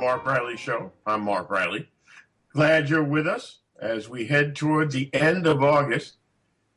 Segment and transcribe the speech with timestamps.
[0.00, 0.92] Mark Riley Show.
[1.04, 1.86] I'm Mark Riley.
[2.54, 6.14] Glad you're with us as we head toward the end of August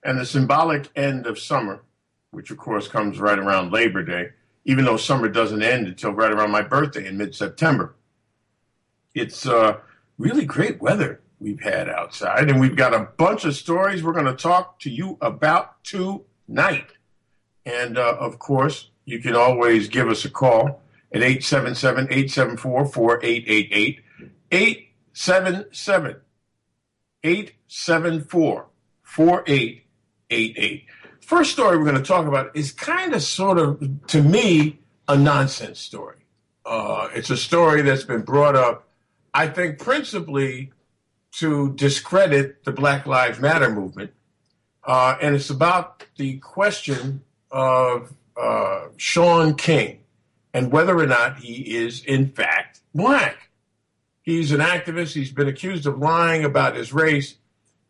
[0.04, 1.84] and the symbolic end of summer,
[2.32, 4.32] which of course comes right around Labor Day,
[4.66, 7.96] even though summer doesn't end until right around my birthday in mid September.
[9.16, 9.78] It's uh,
[10.18, 14.26] really great weather we've had outside, and we've got a bunch of stories we're going
[14.26, 16.88] to talk to you about tonight.
[17.66, 20.83] And uh, of course, you can always give us a call
[21.14, 24.00] at 877 874 4888.
[24.52, 26.16] 877
[27.24, 28.66] 874
[29.04, 30.86] 4888.
[31.22, 35.16] First story we're going to talk about is kind of sort of, to me, a
[35.18, 36.18] nonsense story.
[36.66, 38.90] Uh, it's a story that's been brought up,
[39.34, 40.72] I think, principally
[41.34, 44.12] to discredit the Black Lives Matter movement.
[44.84, 50.03] Uh, and it's about the question of uh, Shaun King
[50.54, 53.50] and whether or not he is, in fact, black.
[54.22, 55.14] He's an activist.
[55.14, 57.36] He's been accused of lying about his race.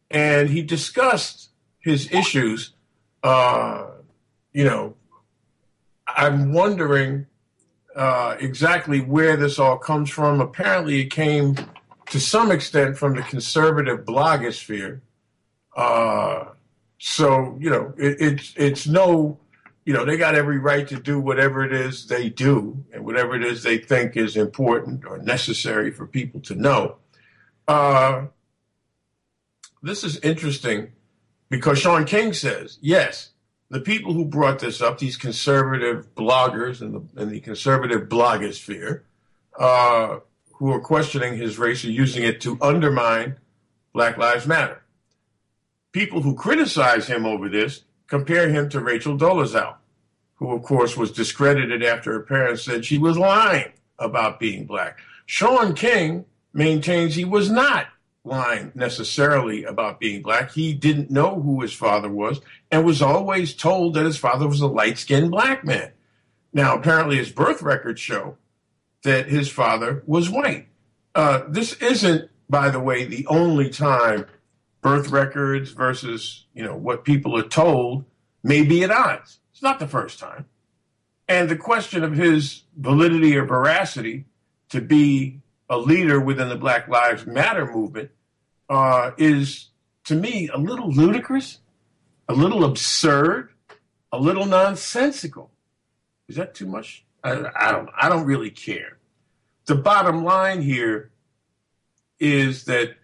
[0.10, 2.74] And he discussed his issues.
[3.22, 3.88] Uh,
[4.52, 4.96] you know,
[6.08, 7.28] I'm wondering
[7.96, 10.42] uh, exactly where this all comes from.
[10.42, 11.56] Apparently, it came
[12.10, 15.02] to some extent from the conservative blogosphere.
[15.76, 16.46] Uh,
[17.00, 19.40] so you know, it, it's it's no,
[19.86, 23.36] you know, they got every right to do whatever it is they do and whatever
[23.36, 26.98] it is they think is important or necessary for people to know.
[27.68, 28.28] Uh,
[29.82, 30.94] this is interesting
[31.50, 33.32] because Shaun King says yes,
[33.70, 39.02] the people who brought this up, these conservative bloggers and the, and the conservative blogosphere,
[39.60, 40.20] uh,
[40.54, 43.38] who are questioning his race are using it to undermine
[43.94, 44.82] Black Lives Matter.
[45.92, 49.76] People who criticize him over this compare him to Rachel Dolezal,
[50.36, 55.00] who, of course, was discredited after her parents said she was lying about being black.
[55.26, 57.88] Shaun King maintains he was not
[58.24, 60.52] lying necessarily about being black.
[60.52, 62.40] He didn't know who his father was
[62.72, 65.92] and was always told that his father was a light skinned black man.
[66.54, 68.38] Now, apparently, his birth records show
[69.04, 70.68] that his father was white.
[71.16, 74.26] Uh, this isn't, by the way, the only time
[74.84, 78.06] birth records versus you know what people are told
[78.44, 79.40] may be at odds.
[79.52, 80.46] It's not the first time.
[81.28, 84.26] And the question of his validity or veracity
[84.70, 85.40] to be
[85.70, 88.12] a leader within the Black Lives Matter movement
[88.70, 89.70] uh, is,
[90.06, 91.60] to me, a little ludicrous,
[92.28, 93.50] a little absurd,
[94.12, 95.52] a little nonsensical.
[96.28, 97.06] Is that too much?
[97.24, 97.90] I, I don't.
[97.98, 98.98] I don't really care.
[99.66, 101.12] The bottom line here
[102.20, 102.96] is that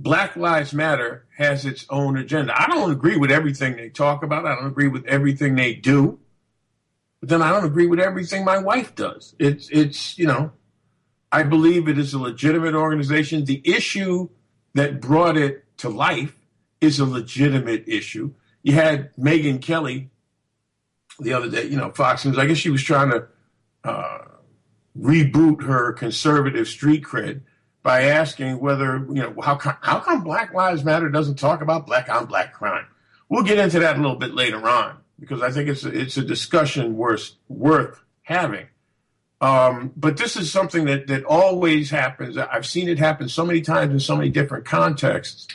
[0.00, 2.58] Black Lives Matter has its own agenda.
[2.58, 4.46] I don't agree with everything they talk about.
[4.46, 6.18] I don't agree with everything they do.
[7.20, 9.34] But then I don't agree with everything my wife does.
[9.38, 10.52] It's it's you know,
[11.30, 13.44] I believe it is a legitimate organization.
[13.44, 14.30] The issue
[14.72, 16.34] that brought it to life
[16.80, 18.32] is a legitimate issue.
[18.62, 20.08] You had Megyn Kelly
[21.18, 22.38] the other day, you know, Fox News.
[22.38, 23.26] I guess she was trying to
[23.84, 24.18] uh,
[24.98, 27.42] reboot her conservative street cred
[27.82, 32.08] by asking whether you know how how come Black Lives Matter doesn't talk about black
[32.08, 32.86] on black crime.
[33.28, 36.16] We'll get into that a little bit later on because I think it's a, it's
[36.16, 38.66] a discussion worth worth having.
[39.40, 42.36] Um, but this is something that that always happens.
[42.36, 45.48] I've seen it happen so many times in so many different contexts.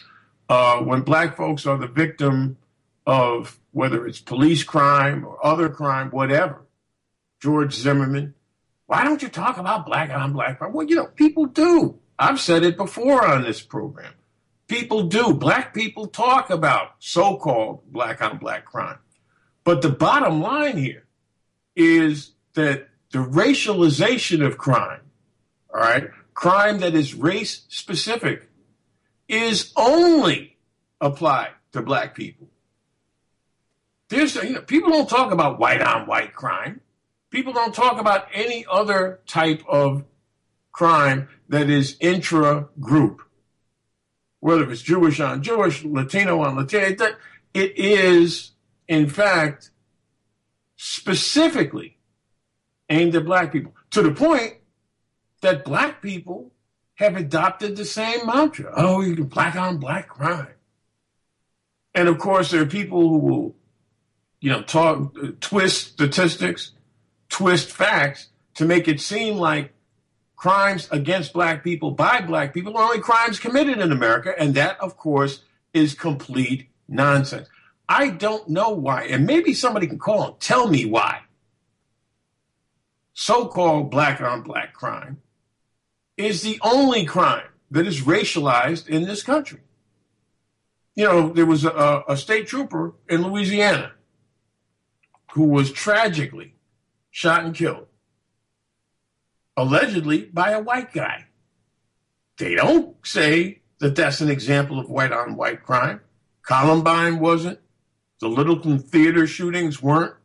[0.47, 2.58] Uh, when black folks are the victim
[3.05, 6.61] of whether it's police crime or other crime, whatever.
[7.41, 8.34] George Zimmerman,
[8.88, 10.73] why don't you talk about black on black crime?
[10.73, 12.00] Well, you know, people do.
[12.17, 14.14] I've said it before on this program.
[14.67, 15.34] People do.
[15.34, 18.97] Black people talk about so called black on black crime.
[19.64, 21.06] But the bottom line here
[21.76, 25.02] is that the racialization of crime,
[25.73, 28.50] all right, crime that is race specific,
[29.28, 30.58] is only
[31.02, 32.47] applied to black people.
[34.09, 36.82] There's, you know, people don't talk about white on white crime.
[37.32, 40.06] People don't talk about any other type of
[40.72, 43.22] crime that is intra group,
[44.40, 47.08] whether it's Jewish on Jewish, Latino on Latino.
[47.53, 48.52] It is,
[48.88, 49.72] in fact,
[50.76, 51.97] specifically
[52.90, 54.56] aimed at black people to the point
[55.42, 56.52] that black people
[56.96, 58.74] have adopted the same mantra.
[58.76, 60.48] Oh, you can black on black crime.
[61.94, 63.56] And of course, there are people who will,
[64.41, 66.72] you know, talk, twist statistics,
[67.30, 69.74] twist facts to make it seem like
[70.46, 74.32] crimes against black people by black people are only crimes committed in America.
[74.38, 75.42] And that, of course,
[75.74, 77.47] is complete nonsense.
[77.90, 79.06] I don't know why.
[79.06, 81.22] And maybe somebody can call and tell me why
[83.16, 85.20] so called black on black crime
[86.16, 89.62] is the only crime that is racialized in this country.
[90.94, 93.94] You know, there was a, a state trooper in Louisiana
[95.32, 96.53] who was tragically
[97.09, 97.88] shot and killed,
[99.57, 101.25] allegedly by a white guy.
[102.37, 106.02] They don't say that that's an example of white on white crime.
[106.41, 107.59] Columbine wasn't.
[108.19, 110.16] The Littleton Theater shootings weren't.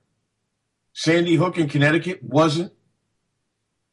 [0.92, 2.72] Sandy Hook in Connecticut wasn't.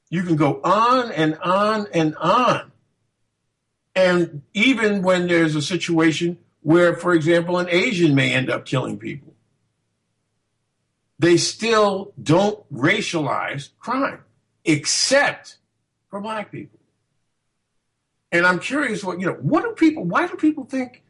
[0.09, 2.71] You can go on and on and on.
[3.95, 8.99] And even when there's a situation where, for example, an Asian may end up killing
[8.99, 9.33] people,
[11.19, 14.23] they still don't racialize crime,
[14.67, 15.57] except
[16.09, 16.79] for black people.
[18.31, 21.03] And I'm curious what, you know, what do people, why do people think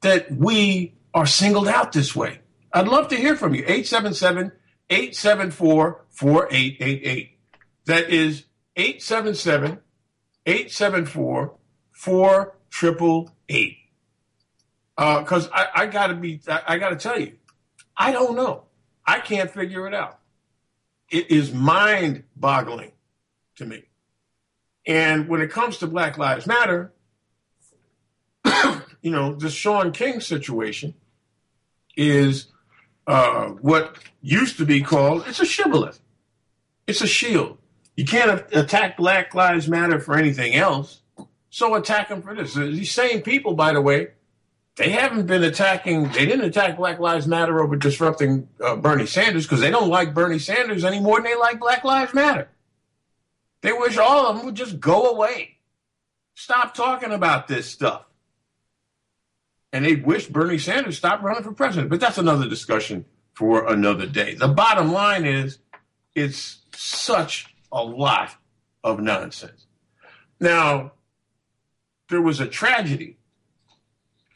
[0.00, 2.40] that we are singled out this way?
[2.72, 3.62] I'd love to hear from you.
[3.62, 4.52] 877
[4.88, 7.38] 874 4888.
[7.86, 8.44] That is
[8.76, 9.80] 877
[10.46, 11.54] 874
[11.90, 13.78] 4888.
[14.96, 17.32] Because uh, I, I got to be, I, I got to tell you,
[17.96, 18.64] I don't know.
[19.04, 20.21] I can't figure it out.
[21.12, 22.92] It is mind boggling
[23.56, 23.84] to me.
[24.86, 26.90] And when it comes to Black Lives Matter,
[28.44, 30.94] you know, the Shaun King situation
[31.98, 32.46] is
[33.06, 36.00] uh, what used to be called it's a shibboleth.
[36.86, 37.58] It's a shield.
[37.94, 41.02] You can't attack Black Lives Matter for anything else,
[41.50, 42.54] so attack them for this.
[42.54, 44.08] These same people, by the way,
[44.76, 46.08] they haven't been attacking.
[46.08, 50.14] They didn't attack Black Lives Matter over disrupting uh, Bernie Sanders because they don't like
[50.14, 52.48] Bernie Sanders any more than they like Black Lives Matter.
[53.60, 55.58] They wish all of them would just go away.
[56.34, 58.04] Stop talking about this stuff.
[59.72, 61.90] And they wish Bernie Sanders stopped running for president.
[61.90, 63.04] But that's another discussion
[63.34, 64.34] for another day.
[64.34, 65.58] The bottom line is
[66.14, 68.34] it's such a lot
[68.82, 69.66] of nonsense.
[70.40, 70.92] Now,
[72.08, 73.18] there was a tragedy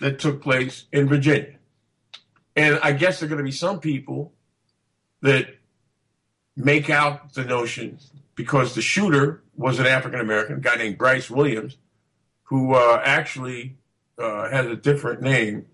[0.00, 1.56] that took place in Virginia.
[2.54, 4.32] And I guess there are going to be some people
[5.22, 5.56] that
[6.56, 7.98] make out the notion
[8.34, 11.76] because the shooter was an African American guy named Bryce Williams,
[12.44, 13.76] who uh, actually
[14.19, 15.66] uh, has a different name,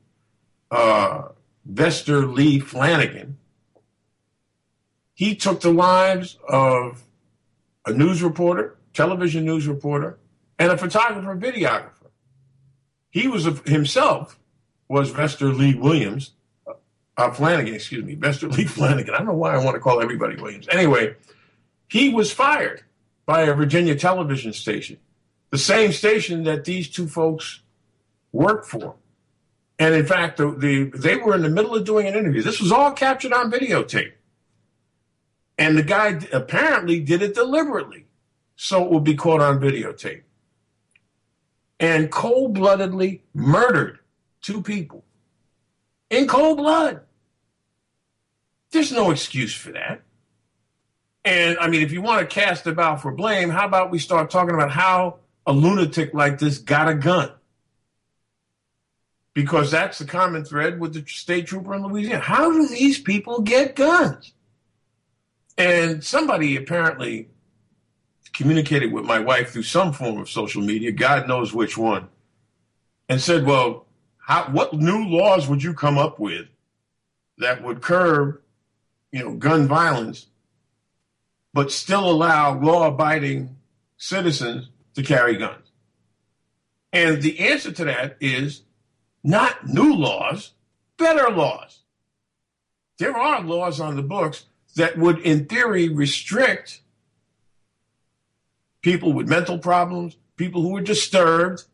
[0.71, 1.29] uh,
[1.71, 3.39] Vester Lee Flanagan.
[5.15, 7.03] He took the lives of
[7.87, 10.19] a news reporter, television news reporter,
[10.59, 11.92] and a photographer videographer.
[13.13, 14.39] He was himself
[14.89, 16.33] was Vester Lee Williams,
[17.17, 19.15] uh, Flanagan, excuse me, Vester Lee Flanagan.
[19.15, 20.67] I don't know why I want to call everybody Williams.
[20.71, 21.15] Anyway,
[21.89, 22.83] he was fired
[23.27, 24.97] by a Virginia television station,
[25.51, 27.61] the same station that these two folks
[28.33, 28.95] worked for.
[29.79, 32.43] And in fact, the, the, they were in the middle of doing an interview.
[32.43, 34.13] This was all captured on videotape.
[35.59, 38.07] And the guy apparently did it deliberately
[38.57, 40.23] so it would be caught on videotape.
[41.83, 43.99] And cold bloodedly murdered
[44.41, 45.05] two people
[46.11, 47.01] in cold blood.
[48.71, 50.03] There's no excuse for that.
[51.25, 54.31] And I mean, if you want to cast about for blame, how about we start
[54.31, 57.33] talking about how a lunatic like this got a gun?
[59.35, 62.21] Because that's the common thread with the state trooper in Louisiana.
[62.21, 64.33] How do these people get guns?
[65.59, 67.29] And somebody apparently
[68.33, 72.09] communicated with my wife through some form of social media, God knows which one,
[73.09, 73.87] and said, Well,
[74.19, 76.47] how, what new laws would you come up with
[77.39, 78.41] that would curb,
[79.11, 80.27] you know, gun violence
[81.55, 83.57] but still allow law abiding
[83.97, 85.71] citizens to carry guns?
[86.93, 88.63] And the answer to that is
[89.25, 90.53] not new laws,
[90.99, 91.81] better laws.
[92.99, 94.45] There are laws on the books
[94.77, 96.82] that would, in theory, restrict
[98.83, 101.65] people with mental problems, people who are disturbed,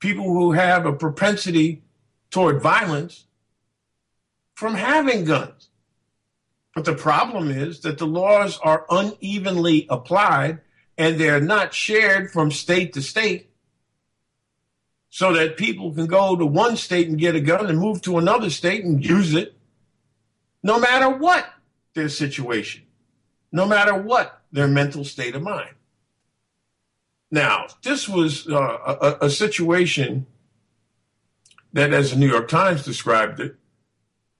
[0.00, 1.82] people who have a propensity
[2.30, 3.24] toward violence
[4.54, 5.68] from having guns.
[6.74, 10.60] But the problem is that the laws are unevenly applied
[10.98, 13.50] and they're not shared from state to state
[15.08, 18.18] so that people can go to one state and get a gun and move to
[18.18, 19.56] another state and use it
[20.62, 21.48] no matter what
[21.94, 22.82] their situation,
[23.52, 25.75] no matter what their mental state of mind.
[27.30, 30.26] Now, this was uh, a, a situation
[31.72, 33.56] that, as the New York Times described it,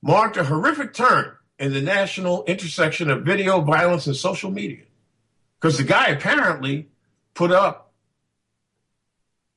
[0.03, 4.85] marked a horrific turn in the national intersection of video violence and social media.
[5.61, 6.89] Because the guy apparently
[7.35, 7.93] put up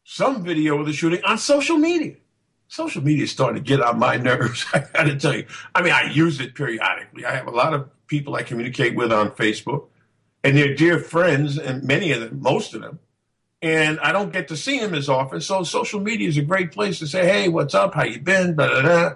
[0.04, 2.16] some video of the shooting on social media.
[2.68, 4.66] Social media is starting to get on my nerves.
[4.74, 5.46] I got to tell you.
[5.76, 7.26] I mean, I use it periodically.
[7.26, 9.88] I have a lot of people I communicate with on Facebook,
[10.44, 13.00] and they're dear friends, and many of them, most of them.
[13.62, 15.42] And I don't get to see him as often.
[15.42, 17.94] So social media is a great place to say, "Hey, what's up?
[17.94, 19.14] How you been?" Blah, blah, blah.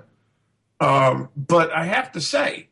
[0.80, 2.68] Um, but I have to say,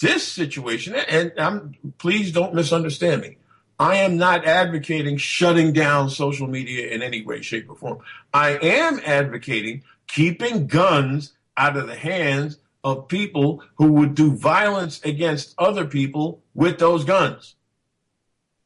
[0.00, 3.38] this situation, and I'm please don't misunderstand me.
[3.78, 7.98] I am not advocating shutting down social media in any way, shape, or form.
[8.32, 15.00] I am advocating keeping guns out of the hands of people who would do violence
[15.02, 17.56] against other people with those guns.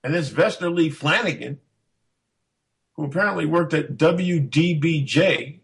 [0.03, 1.61] And this Vester Lee Flanagan,
[2.99, 5.61] who apparently worked at WDBJ,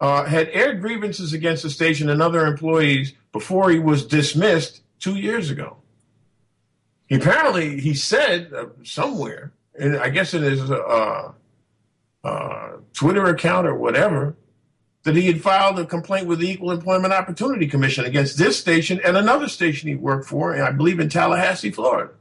[0.00, 5.16] uh, had aired grievances against the station and other employees before he was dismissed two
[5.16, 5.78] years ago.
[7.06, 11.32] He apparently he said uh, somewhere, and I guess in his uh,
[12.22, 14.36] uh, Twitter account or whatever,
[15.02, 19.00] that he had filed a complaint with the Equal Employment Opportunity Commission against this station
[19.04, 22.12] and another station he worked for, and I believe in Tallahassee, Florida.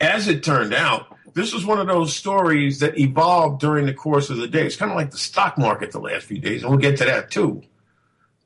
[0.00, 4.30] As it turned out, this was one of those stories that evolved during the course
[4.30, 4.64] of the day.
[4.64, 7.04] It's kind of like the stock market the last few days, and we'll get to
[7.04, 7.62] that too.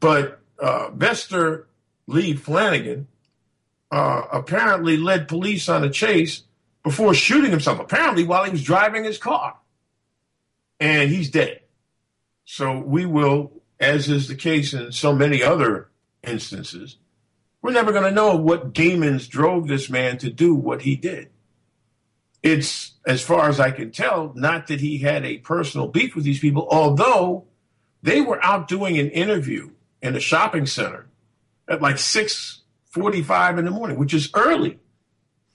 [0.00, 1.66] But uh, Vester
[2.08, 3.06] Lee Flanagan
[3.92, 6.42] uh, apparently led police on a chase
[6.82, 9.56] before shooting himself, apparently while he was driving his car.
[10.80, 11.60] And he's dead.
[12.44, 15.90] So we will, as is the case in so many other
[16.24, 16.96] instances,
[17.62, 21.30] we're never going to know what demons drove this man to do what he did.
[22.42, 26.24] It's, as far as I can tell, not that he had a personal beef with
[26.24, 27.44] these people, although
[28.02, 29.70] they were out doing an interview
[30.00, 31.06] in a shopping center
[31.68, 34.78] at like 6.45 in the morning, which is early.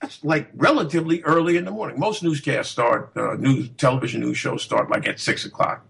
[0.00, 1.98] That's like relatively early in the morning.
[1.98, 5.84] Most newscasts start, uh, news television news shows start like at six o'clock.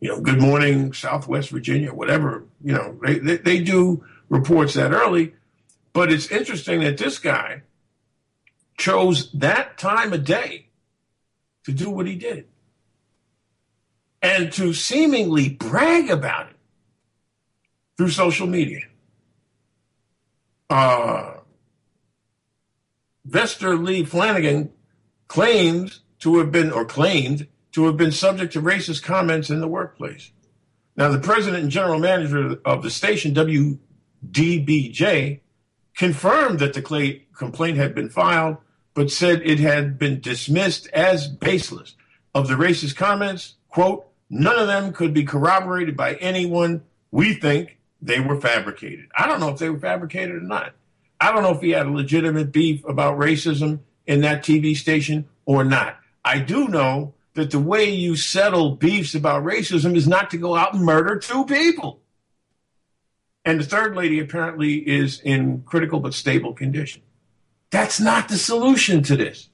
[0.00, 2.44] You know, Good Morning Southwest Virginia, whatever.
[2.62, 5.34] You know, they, they, they do reports that early.
[5.92, 7.62] But it's interesting that this guy
[8.82, 10.66] chose that time of day
[11.64, 12.48] to do what he did
[14.20, 16.56] and to seemingly brag about it
[17.96, 18.80] through social media
[20.68, 21.34] uh,
[23.28, 24.72] Vester Lee Flanagan
[25.28, 29.68] claims to have been, or claimed to have been subject to racist comments in the
[29.68, 30.32] workplace.
[30.96, 35.40] Now, the president and general manager of the station, WDBJ,
[35.94, 38.56] confirmed that the complaint had been filed,
[38.94, 41.94] but said it had been dismissed as baseless.
[42.34, 46.82] Of the racist comments, quote, none of them could be corroborated by anyone.
[47.10, 49.08] We think they were fabricated.
[49.16, 50.72] I don't know if they were fabricated or not.
[51.20, 55.28] I don't know if he had a legitimate beef about racism in that TV station
[55.44, 55.98] or not.
[56.24, 60.56] I do know that the way you settle beefs about racism is not to go
[60.56, 62.00] out and murder two people.
[63.44, 67.02] And the third lady apparently is in critical but stable condition.
[67.72, 69.48] That's not the solution to this.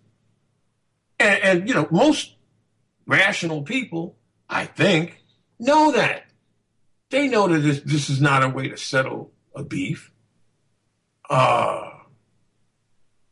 [1.21, 2.35] And, and you know, most
[3.07, 4.19] rational people,
[4.51, 5.23] I think,
[5.59, 6.25] know that.
[7.11, 10.13] They know that this, this is not a way to settle a beef.
[11.31, 11.91] Uh,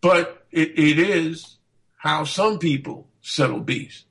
[0.00, 1.58] but it, it is
[1.96, 4.04] how some people settle beefs.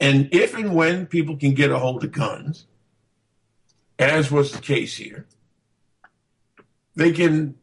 [0.00, 2.66] And if and when people can get a hold of guns,
[3.98, 5.26] as was the case here,
[6.96, 7.59] they can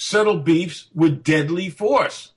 [0.00, 2.30] settle beefs with deadly force.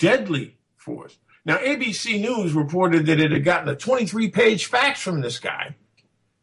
[0.00, 1.16] Deadly force.
[1.44, 5.76] Now, ABC News reported that it had gotten a 23 page fax from this guy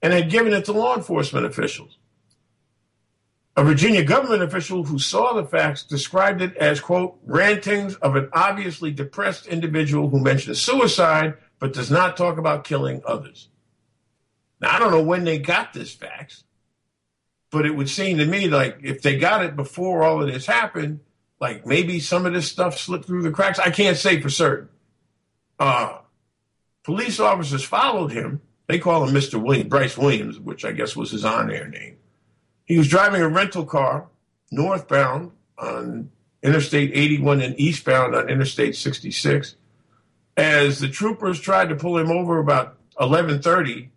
[0.02, 1.98] and had given it to law enforcement officials.
[3.58, 8.30] A Virginia government official who saw the fax described it as, quote, rantings of an
[8.32, 13.50] obviously depressed individual who mentions suicide but does not talk about killing others.
[14.62, 16.46] Now, I don't know when they got this fax,
[17.56, 20.46] but it would seem to me like if they got it before all of this
[20.46, 21.00] happened,
[21.40, 23.60] like maybe some of this stuff slipped through the cracks.
[23.60, 24.68] I can't say for certain.
[25.58, 26.00] Uh,
[26.84, 29.42] police officers followed him they call him Mr.
[29.42, 31.96] Williams, Bryce Williams, which I guess was his on-air name.
[32.66, 34.10] He was driving a rental car
[34.52, 36.12] northbound on
[36.44, 39.56] Interstate 81 and eastbound on Interstate 66.
[40.36, 43.92] As the troopers tried to pull him over about 11:30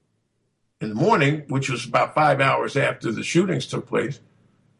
[0.81, 4.21] in the morning, which was about five hours after the shootings took place,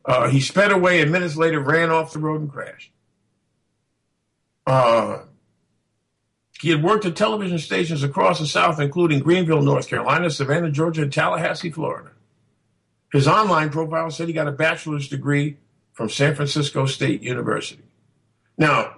[0.05, 2.91] uh, he sped away and minutes later ran off the road and crashed.
[4.67, 5.21] Uh,
[6.61, 11.03] he had worked at television stations across the South, including Greenville, North Carolina, Savannah, Georgia,
[11.03, 12.11] and Tallahassee, Florida.
[13.13, 15.57] His online profile said he got a bachelor's degree
[15.93, 17.83] from San Francisco State University.
[18.57, 18.97] Now,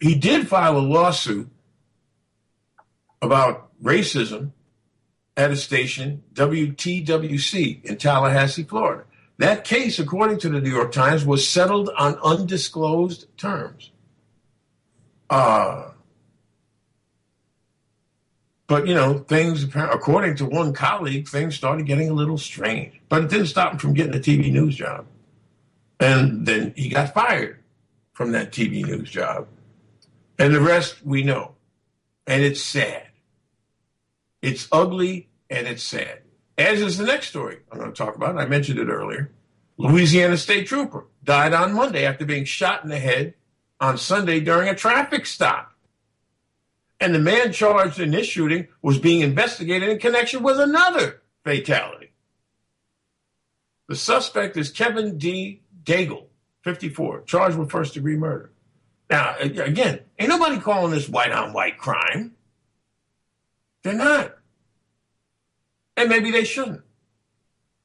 [0.00, 1.48] he did file a lawsuit
[3.20, 4.52] about racism
[5.40, 9.04] at a station, WTWC, in Tallahassee, Florida.
[9.38, 13.90] That case, according to the New York Times, was settled on undisclosed terms.
[15.30, 15.92] Uh,
[18.66, 23.00] but, you know, things, according to one colleague, things started getting a little strange.
[23.08, 25.06] But it didn't stop him from getting a TV news job.
[25.98, 27.60] And then he got fired
[28.12, 29.48] from that TV news job.
[30.38, 31.54] And the rest we know.
[32.26, 33.06] And it's sad.
[34.42, 36.22] It's ugly and it's sad
[36.60, 38.36] as is the next story I'm going to talk about.
[38.36, 39.32] I mentioned it earlier.
[39.78, 43.34] Louisiana State Trooper died on Monday after being shot in the head
[43.80, 45.72] on Sunday during a traffic stop.
[47.00, 52.12] And the man charged in this shooting was being investigated in connection with another fatality.
[53.88, 55.62] The suspect is Kevin D.
[55.82, 56.26] Daigle,
[56.62, 58.52] 54, charged with first degree murder.
[59.08, 62.34] Now, again, ain't nobody calling this white on white crime.
[63.82, 64.34] They're not
[66.00, 66.82] and maybe they shouldn't.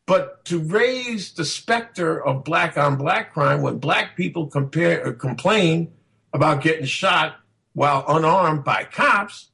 [0.05, 5.13] But to raise the specter of black on black crime when black people compare, uh,
[5.13, 5.93] complain
[6.31, 7.38] about getting shot
[7.74, 9.50] while unarmed by cops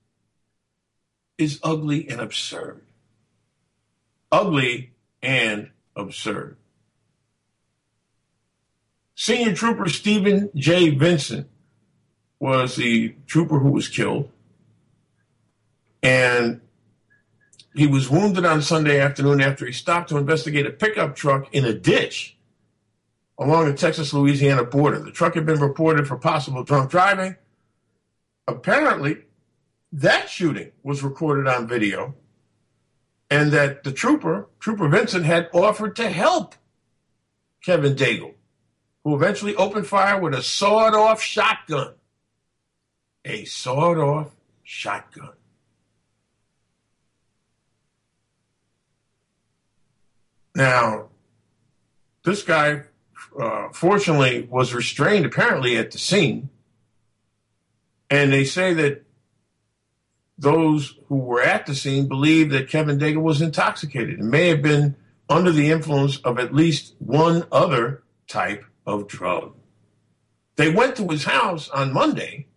[1.37, 2.81] is ugly and absurd.
[4.31, 4.91] Ugly
[5.21, 6.57] and absurd.
[9.15, 10.89] Senior Trooper Stephen J.
[10.89, 11.47] Vincent
[12.39, 14.29] was the trooper who was killed.
[16.03, 16.61] And
[17.73, 21.65] he was wounded on Sunday afternoon after he stopped to investigate a pickup truck in
[21.65, 22.37] a ditch
[23.37, 24.99] along the Texas Louisiana border.
[24.99, 27.35] The truck had been reported for possible drunk driving.
[28.47, 29.17] Apparently,
[29.93, 32.15] that shooting was recorded on video,
[33.29, 36.55] and that the trooper, Trooper Vincent, had offered to help
[37.63, 38.33] Kevin Daigle,
[39.03, 41.93] who eventually opened fire with a sawed off shotgun.
[43.23, 44.31] A sawed off
[44.63, 45.33] shotgun.
[50.55, 51.09] Now,
[52.23, 52.83] this guy,
[53.39, 56.49] uh, fortunately, was restrained apparently at the scene.
[58.09, 59.05] And they say that
[60.37, 64.61] those who were at the scene believe that Kevin Daigle was intoxicated and may have
[64.61, 64.95] been
[65.29, 69.53] under the influence of at least one other type of drug.
[70.57, 72.47] They went to his house on Monday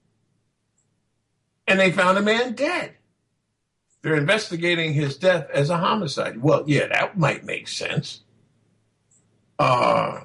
[1.67, 2.95] and they found a man dead.
[4.05, 6.43] They're investigating his death as a homicide.
[6.43, 8.21] Well, yeah, that might make sense.
[9.59, 10.25] Uh,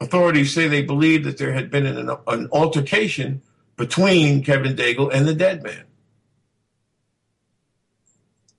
[0.00, 3.42] authorities say they believe that there had been an, an altercation
[3.76, 5.84] between Kevin Daigle and the dead man.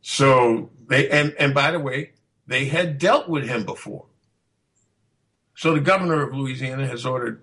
[0.03, 2.11] So they, and, and by the way,
[2.45, 4.05] they had dealt with him before.
[5.55, 7.41] So the governor of Louisiana has ordered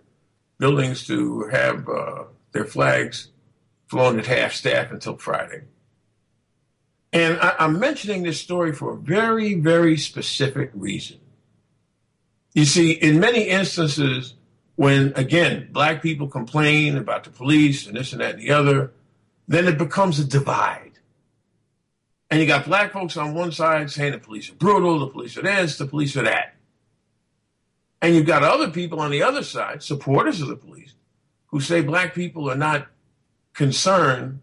[0.59, 3.31] buildings to have uh, their flags
[3.89, 5.63] flown at half staff until Friday.
[7.13, 11.19] And I, I'm mentioning this story for a very, very specific reason.
[12.55, 14.35] You see, in many instances,
[14.77, 18.93] when again, black people complain about the police and this and that and the other,
[19.49, 20.93] then it becomes a divide.
[22.31, 25.37] And you got black folks on one side saying the police are brutal, the police
[25.37, 26.55] are this, the police are that.
[28.01, 30.95] And you've got other people on the other side, supporters of the police,
[31.49, 32.89] who say black people are not
[33.53, 34.41] concerned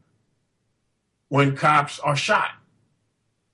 [1.30, 2.52] when cops are shot.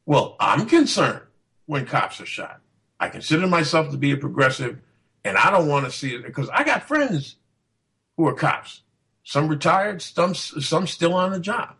[0.05, 1.21] Well, I'm concerned
[1.65, 2.61] when cops are shot.
[2.99, 4.79] I consider myself to be a progressive,
[5.23, 7.35] and I don't want to see it because I got friends
[8.15, 8.81] who are cops.
[9.23, 11.75] Some retired, some some still on the job.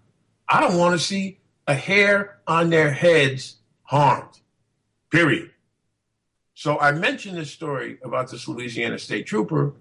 [0.49, 4.39] I don't want to see a hair on their heads harmed.
[5.11, 5.51] Period.
[6.55, 9.73] So I mentioned this story about this Louisiana state trooper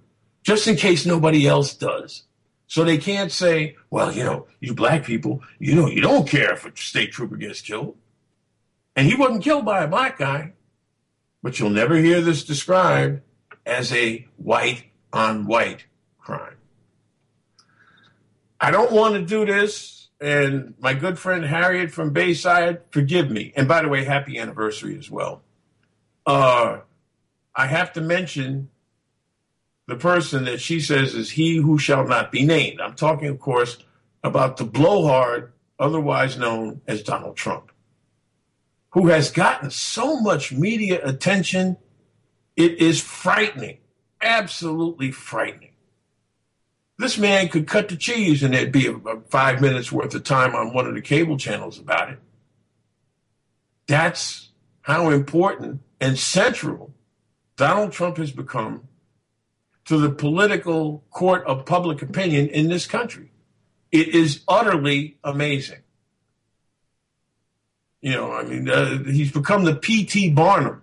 [0.42, 2.24] just in case nobody else does.
[2.66, 6.52] So they can't say, well, you know, you black people, you know, you don't care
[6.52, 7.96] if a state trooper gets killed.
[8.96, 10.52] And he wasn't killed by a black guy,
[11.42, 13.22] but you'll never hear this described
[13.66, 15.86] as a white on white
[16.18, 16.56] crime.
[18.60, 20.08] I don't want to do this.
[20.20, 23.52] And my good friend Harriet from Bayside, forgive me.
[23.56, 25.42] And by the way, happy anniversary as well.
[26.24, 26.78] Uh,
[27.54, 28.70] I have to mention
[29.86, 32.80] the person that she says is he who shall not be named.
[32.80, 33.76] I'm talking, of course,
[34.22, 37.70] about the blowhard, otherwise known as Donald Trump
[38.94, 41.76] who has gotten so much media attention.
[42.56, 43.78] It is frightening,
[44.22, 45.72] absolutely frightening.
[46.96, 50.54] This man could cut the cheese and there'd be about five minutes worth of time
[50.54, 52.20] on one of the cable channels about it.
[53.88, 54.50] That's
[54.82, 56.94] how important and central
[57.56, 58.86] Donald Trump has become
[59.86, 63.32] to the political court of public opinion in this country.
[63.90, 65.83] It is utterly amazing.
[68.04, 70.28] You know, I mean, uh, he's become the P.T.
[70.32, 70.82] Barnum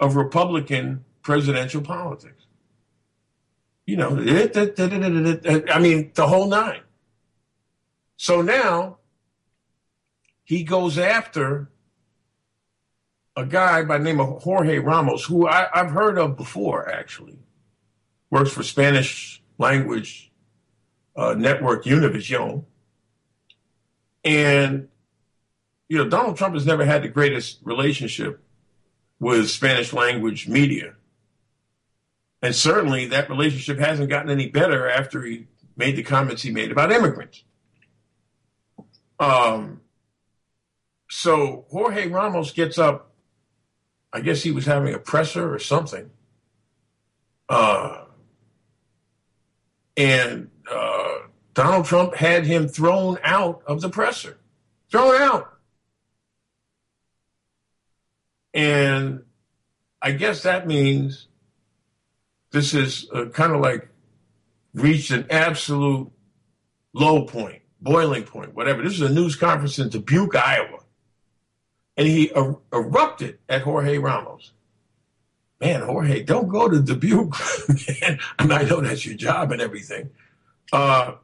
[0.00, 2.46] of Republican presidential politics.
[3.84, 6.80] You know, I mean, the whole nine.
[8.16, 9.00] So now
[10.44, 11.70] he goes after
[13.36, 17.38] a guy by the name of Jorge Ramos, who I, have heard of before, actually.
[18.30, 20.32] Works for Spanish language
[21.16, 22.64] uh, network Univision.
[24.24, 24.88] And,
[25.92, 28.42] you know, Donald Trump has never had the greatest relationship
[29.20, 30.94] with Spanish language media.
[32.40, 36.72] And certainly that relationship hasn't gotten any better after he made the comments he made
[36.72, 37.44] about immigrants.
[39.20, 39.82] Um,
[41.10, 43.12] so Jorge Ramos gets up.
[44.14, 46.10] I guess he was having a presser or something.
[47.50, 48.04] Uh,
[49.98, 51.18] and uh,
[51.52, 54.38] Donald Trump had him thrown out of the presser,
[54.90, 55.51] thrown out.
[58.54, 59.22] And
[60.00, 61.28] I guess that means
[62.50, 63.88] this is uh, kind of like
[64.74, 66.10] reached an absolute
[66.92, 68.82] low point, boiling point, whatever.
[68.82, 70.80] This is a news conference in Dubuque, Iowa.
[71.96, 74.52] And he er- erupted at Jorge Ramos.
[75.60, 77.34] Man, Jorge, don't go to Dubuque.
[78.00, 80.10] I I know that's your job and everything.
[80.72, 81.14] Uh,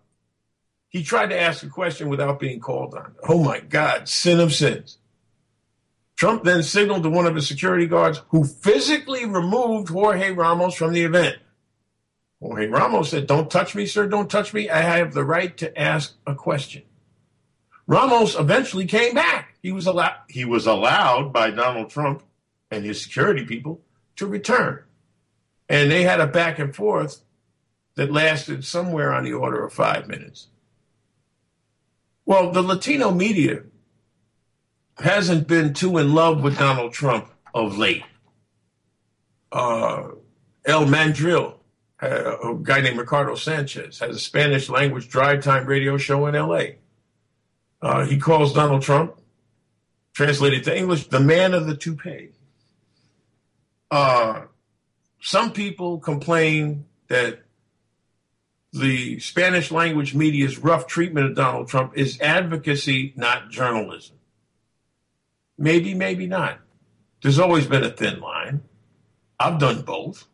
[0.89, 3.15] he tried to ask a question without being called on.
[3.29, 4.98] Oh my God, sin of sins.
[6.19, 10.93] Trump then signaled to one of his security guards who physically removed Jorge Ramos from
[10.93, 11.37] the event.
[12.41, 14.69] Jorge Ramos said, Don't touch me, sir, don't touch me.
[14.69, 16.83] I have the right to ask a question.
[17.87, 19.55] Ramos eventually came back.
[19.63, 22.25] He was allowed he was allowed by Donald Trump
[22.69, 23.81] and his security people
[24.17, 24.83] to return.
[25.69, 27.21] And they had a back and forth
[27.95, 30.49] that lasted somewhere on the order of five minutes.
[32.27, 33.63] Well, the Latino media
[35.01, 38.05] hasn't been too in love with Donald Trump of late.
[39.51, 40.09] Uh,
[40.65, 41.55] El Mandril,
[42.03, 46.35] uh, a guy named Ricardo Sanchez, has a Spanish language drive time radio show in
[46.35, 46.65] LA.
[47.81, 49.15] Uh, he calls Donald Trump,
[50.13, 52.31] translated to English, the man of the toupee.
[53.91, 54.43] Uh,
[55.21, 57.41] some people complain that
[58.73, 64.18] the Spanish language media's rough treatment of Donald Trump is advocacy, not journalism.
[65.59, 66.61] Maybe, maybe not.
[67.21, 68.63] There's always been a thin line.
[69.41, 70.27] I've done both.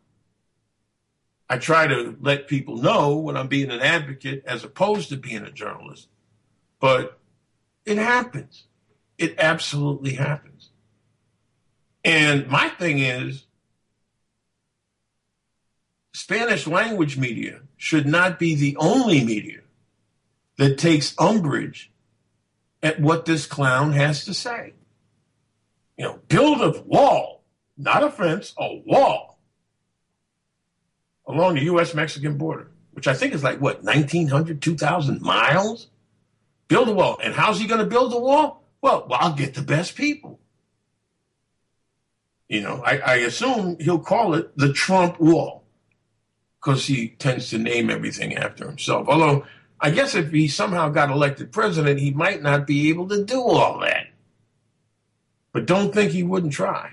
[1.49, 5.43] I try to let people know when I'm being an advocate as opposed to being
[5.43, 6.07] a journalist.
[6.79, 7.19] But
[7.85, 8.65] it happens.
[9.17, 10.69] It absolutely happens.
[12.03, 13.45] And my thing is
[16.13, 19.61] Spanish language media should not be the only media
[20.57, 21.91] that takes umbrage
[22.81, 24.74] at what this clown has to say.
[25.97, 27.43] You know, build a wall,
[27.77, 29.39] not a fence, a wall
[31.27, 31.93] along the U.S.
[31.93, 35.87] Mexican border, which I think is like what, 1,900, 2,000 miles?
[36.67, 37.19] Build a wall.
[37.23, 38.63] And how's he going to build a wall?
[38.81, 40.39] Well, well, I'll get the best people.
[42.47, 45.63] You know, I, I assume he'll call it the Trump wall
[46.59, 49.07] because he tends to name everything after himself.
[49.07, 49.45] Although,
[49.79, 53.41] I guess if he somehow got elected president, he might not be able to do
[53.41, 54.04] all that
[55.55, 56.91] but don't think he wouldn't try.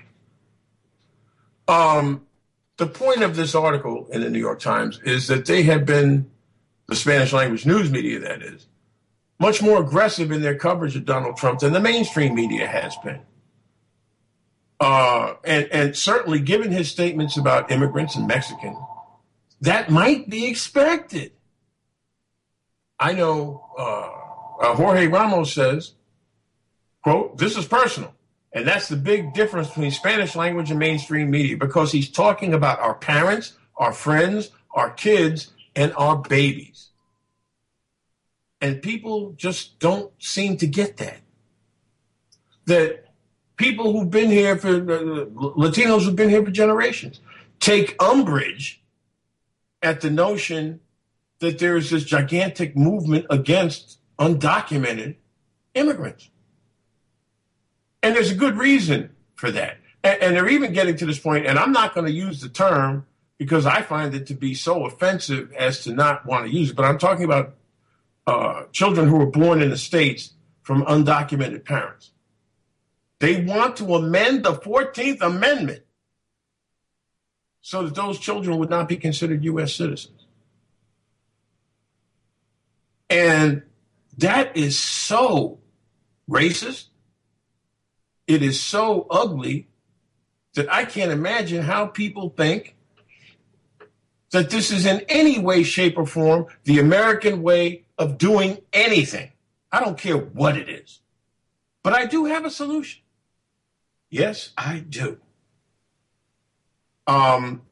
[1.67, 2.25] Um,
[2.77, 6.31] the point of this article in the New York Times is that they have been,
[6.87, 8.67] the Spanish language news media that is,
[9.37, 13.19] much more aggressive in their coverage of Donald Trump than the mainstream media has been.
[14.79, 18.77] Uh, and, and certainly given his statements about immigrants and Mexicans,
[19.59, 21.33] that might be expected.
[22.97, 25.95] I know uh, uh, Jorge Ramos says,
[27.03, 28.13] quote, this is personal.
[28.53, 32.79] And that's the big difference between Spanish language and mainstream media because he's talking about
[32.79, 36.89] our parents, our friends, our kids, and our babies.
[38.61, 41.19] And people just don't seem to get that.
[42.65, 43.07] That
[43.57, 47.19] people who've been here for uh, Latinos who've been here for generations
[47.59, 48.81] take umbrage
[49.81, 50.79] at the notion
[51.39, 55.15] that there is this gigantic movement against undocumented
[55.73, 56.29] immigrants.
[58.03, 59.77] And there's a good reason for that.
[60.03, 62.49] And, and they're even getting to this point, and I'm not going to use the
[62.49, 66.69] term because I find it to be so offensive as to not want to use
[66.71, 66.75] it.
[66.75, 67.55] But I'm talking about
[68.27, 72.11] uh, children who were born in the States from undocumented parents.
[73.19, 75.83] They want to amend the 14th Amendment
[77.61, 79.73] so that those children would not be considered U.S.
[79.73, 80.25] citizens.
[83.09, 83.63] And
[84.17, 85.59] that is so
[86.29, 86.87] racist
[88.27, 89.67] it is so ugly
[90.55, 92.75] that I can't imagine how people think
[94.31, 99.31] that this is in any way, shape, or form the American way of doing anything.
[99.71, 101.01] I don't care what it is.
[101.83, 103.01] But I do have a solution.
[104.09, 105.19] Yes, I do.
[107.05, 107.63] Um,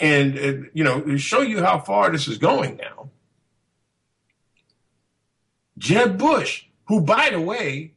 [0.00, 3.10] and, uh, you know, to show you how far this is going now,
[5.76, 7.94] Jeb Bush, who, by the way,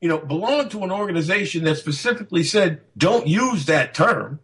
[0.00, 4.40] you know, belonged to an organization that specifically said, don't use that term.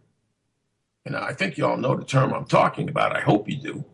[1.05, 3.15] And I think you all know the term I'm talking about.
[3.15, 3.85] I hope you do.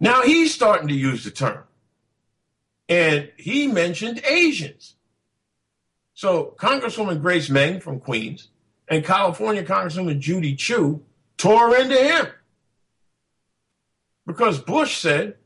[0.00, 1.64] Now he's starting to use the term.
[2.88, 4.96] And he mentioned Asians.
[6.14, 8.48] So Congresswoman Grace Meng from Queens
[8.88, 11.02] and California Congresswoman Judy Chu
[11.36, 12.26] tore into him
[14.26, 15.36] because Bush said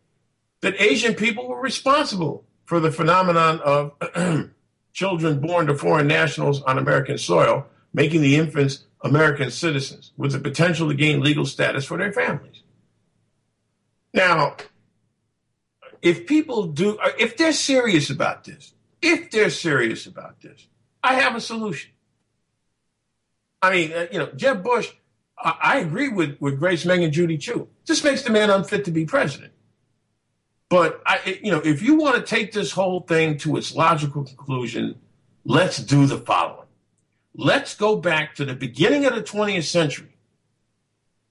[0.61, 3.93] that Asian people were responsible for the phenomenon of
[4.93, 10.39] children born to foreign nationals on American soil, making the infants American citizens with the
[10.39, 12.63] potential to gain legal status for their families.
[14.13, 14.57] Now,
[16.03, 20.67] if people do, if they're serious about this, if they're serious about this,
[21.03, 21.93] I have a solution.
[23.63, 24.93] I mean, uh, you know, Jeb Bush,
[25.39, 27.69] I, I agree with, with Grace Meng and Judy Chu.
[27.87, 29.53] This makes the man unfit to be president.
[30.69, 34.25] But I, you know, if you want to take this whole thing to its logical
[34.25, 34.97] conclusion,
[35.45, 36.67] let's do the following.
[37.35, 40.17] Let's go back to the beginning of the 20th century.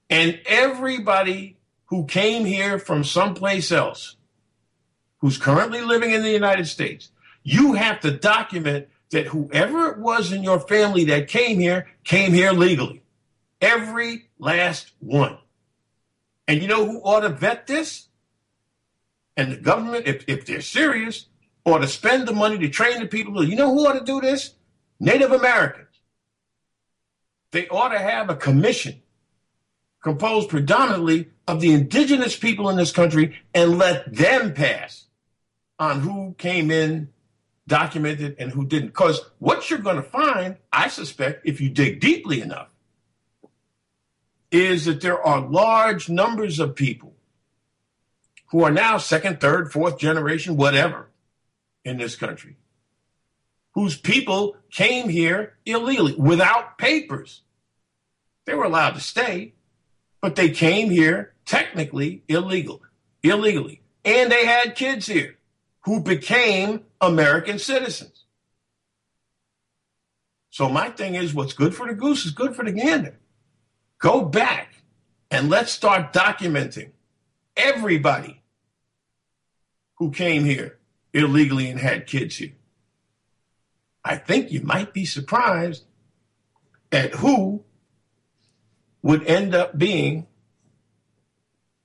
[0.08, 4.16] And everybody who came here from someplace else,
[5.18, 7.10] who's currently living in the United States,
[7.42, 12.32] you have to document that whoever it was in your family that came here came
[12.32, 13.02] here legally.
[13.60, 15.38] Every last one.
[16.48, 18.05] And you know who ought to vet this?
[19.36, 21.26] And the government, if, if they're serious,
[21.64, 23.44] ought to spend the money to train the people.
[23.44, 24.54] You know who ought to do this?
[24.98, 25.88] Native Americans.
[27.50, 29.02] They ought to have a commission
[30.02, 35.06] composed predominantly of the indigenous people in this country and let them pass
[35.78, 37.08] on who came in
[37.66, 38.88] documented and who didn't.
[38.88, 42.68] Because what you're going to find, I suspect, if you dig deeply enough,
[44.52, 47.15] is that there are large numbers of people
[48.56, 51.10] who are now second, third, fourth generation, whatever,
[51.84, 52.56] in this country,
[53.74, 57.42] whose people came here illegally without papers.
[58.46, 59.52] They were allowed to stay,
[60.22, 62.80] but they came here technically illegal,
[63.22, 63.82] illegally.
[64.06, 65.36] And they had kids here
[65.80, 68.24] who became American citizens.
[70.48, 73.18] So my thing is what's good for the goose is good for the gander.
[73.98, 74.76] Go back
[75.30, 76.92] and let's start documenting
[77.54, 78.40] everybody
[79.96, 80.78] who came here
[81.12, 82.52] illegally and had kids here.
[84.04, 85.84] I think you might be surprised
[86.92, 87.64] at who
[89.02, 90.26] would end up being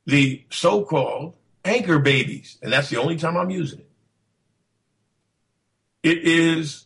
[0.05, 2.57] the so called anchor babies.
[2.61, 3.89] And that's the only time I'm using it.
[6.03, 6.85] It is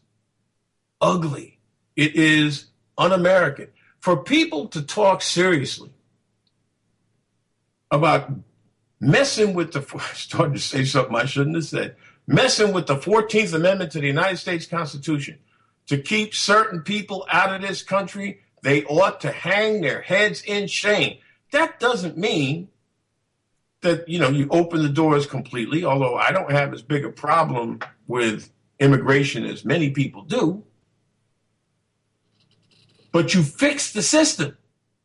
[1.01, 1.59] ugly.
[1.95, 2.65] It is
[2.97, 3.69] un American.
[3.99, 5.91] For people to talk seriously
[7.89, 8.31] about
[9.05, 11.95] messing with the, I started to say something I shouldn't have said,
[12.27, 15.39] messing with the 14th Amendment to the United States Constitution
[15.87, 20.67] to keep certain people out of this country, they ought to hang their heads in
[20.67, 21.19] shame.
[21.51, 22.69] That doesn't mean
[23.81, 27.11] that, you know, you open the doors completely, although I don't have as big a
[27.11, 30.63] problem with immigration as many people do.
[33.11, 34.57] But you fix the system.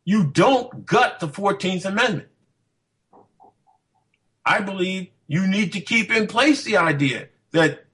[0.04, 2.29] You don't gut the 14th Amendment.
[4.44, 7.84] I believe you need to keep in place the idea that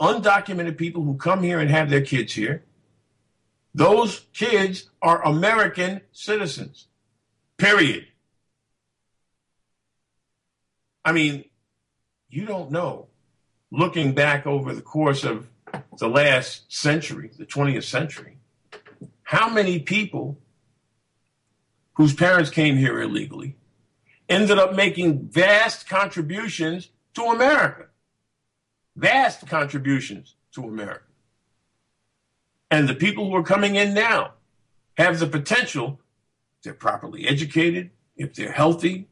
[0.00, 2.64] undocumented people who come here and have their kids here,
[3.74, 6.86] those kids are American citizens.
[7.56, 8.06] Period.
[11.04, 11.44] I mean,
[12.28, 13.08] you don't know
[13.70, 15.46] looking back over the course of
[15.98, 18.38] the last century, the 20th century,
[19.22, 20.38] how many people
[21.94, 23.56] whose parents came here illegally
[24.28, 27.86] ended up making vast contributions to America.
[28.96, 31.04] Vast contributions to America.
[32.70, 34.34] And the people who are coming in now
[34.96, 36.00] have the potential,
[36.58, 39.08] if they're properly educated, if they're healthy,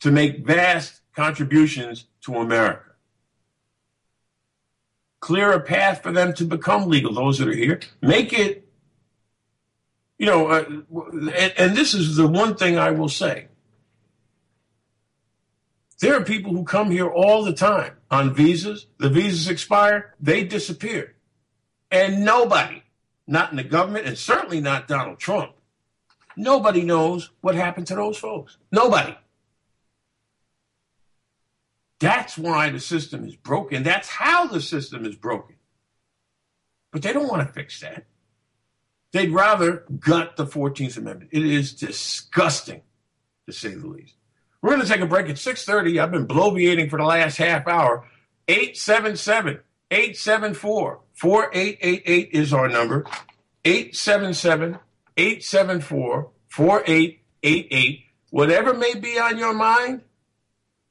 [0.00, 2.94] to make vast contributions to America
[5.24, 7.80] clear a path for them to become legal, those that are here.
[8.02, 8.68] Make it,
[10.18, 13.46] you know, uh, and, and this is the one thing I will say.
[16.00, 18.86] There are people who come here all the time on visas.
[18.98, 21.14] The visas expire, they disappear.
[21.90, 22.82] And nobody,
[23.26, 25.52] not in the government, and certainly not Donald Trump.
[26.36, 28.56] Nobody knows what happened to those folks.
[28.72, 29.16] Nobody.
[32.00, 33.82] That's why the system is broken.
[33.82, 35.56] That's how the system is broken.
[36.90, 38.06] But they don't want to fix that.
[39.12, 41.30] They'd rather gut the 14th Amendment.
[41.32, 42.82] It is disgusting,
[43.46, 44.16] to say the least.
[44.64, 46.02] We're going to take a break at 6.30.
[46.02, 48.08] I've been bloviating for the last half hour.
[48.48, 53.04] 877 874 4888 is our number.
[53.66, 54.78] 877
[55.18, 58.04] 874 4888.
[58.30, 60.00] Whatever may be on your mind,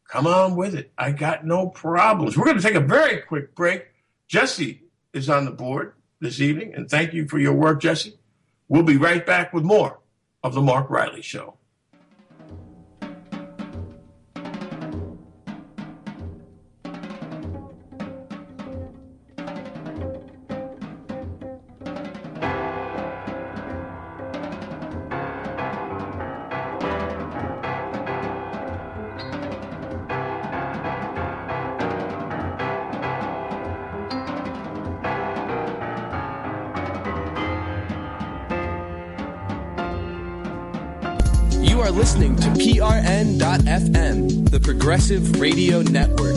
[0.08, 0.92] come on with it.
[0.96, 2.38] I got no problems.
[2.38, 3.88] We're going to take a very quick break.
[4.28, 4.84] Jesse
[5.14, 8.20] is on the board this evening, and thank you for your work, Jesse.
[8.68, 10.00] We'll be right back with more
[10.44, 11.58] of The Mark Riley Show.
[45.04, 46.33] Progressive Radio Network.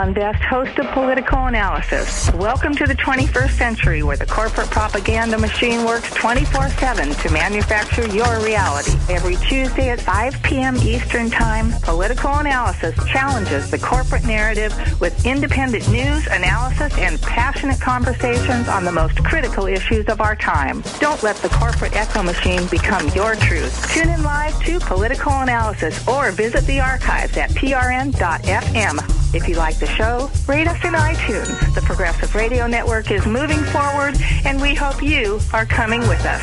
[0.00, 2.32] Leon Best, host of Political Analysis.
[2.32, 8.40] Welcome to the 21st century where the corporate propaganda machine works 24-7 to manufacture your
[8.40, 8.92] reality.
[9.10, 10.76] Every Tuesday at 5 p.m.
[10.78, 18.68] Eastern Time, Political Analysis challenges the corporate narrative with independent news, analysis, and passionate conversations
[18.68, 20.82] on the most critical issues of our time.
[20.98, 23.92] Don't let the corporate echo machine become your truth.
[23.92, 29.19] Tune in live to Political Analysis or visit the archives at prn.fm.
[29.32, 31.74] If you like the show, rate us in iTunes.
[31.74, 36.42] The Progressive Radio Network is moving forward, and we hope you are coming with us.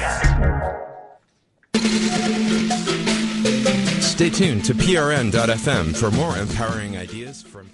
[4.02, 7.70] Stay tuned to prn.fm for more empowering ideas from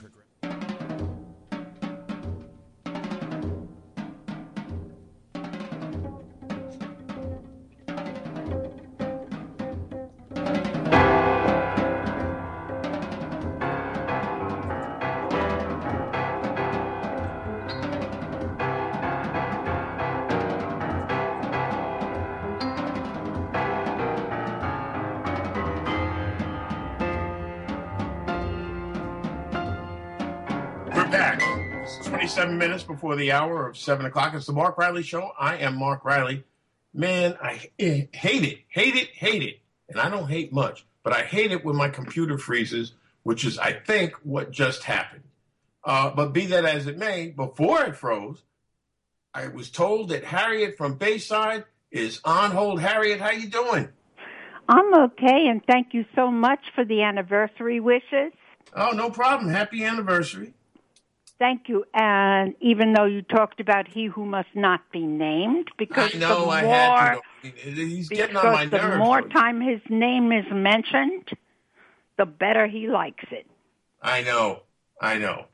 [33.04, 34.34] before the hour of seven o'clock.
[34.34, 35.34] It's the Mark Riley Show.
[35.38, 36.46] I am Mark Riley.
[36.94, 39.60] Man, I hate it, hate it, hate it.
[39.90, 43.60] And I don't hate much, but I hate it when my computer freezes, which is,
[43.60, 45.26] I think, what just happened.
[45.84, 48.42] Uh, but be that as it may, before it froze,
[49.34, 52.80] I was told that Harriet from Bayside is on hold.
[52.80, 53.90] Harriet, how you doing?
[54.70, 58.32] I'm okay, and thank you so much for the anniversary wishes.
[58.74, 59.50] Oh, no problem.
[59.50, 60.54] Happy anniversary.
[61.44, 61.84] Thank you.
[61.94, 66.40] And even though you talked about he who must not be named, because I know
[66.40, 67.52] the more, I had to.
[67.86, 68.94] He's getting on my the nerves.
[68.94, 71.28] The more time his name is mentioned,
[72.18, 73.46] the better he likes it.
[74.02, 74.62] I know.
[75.02, 75.48] I know.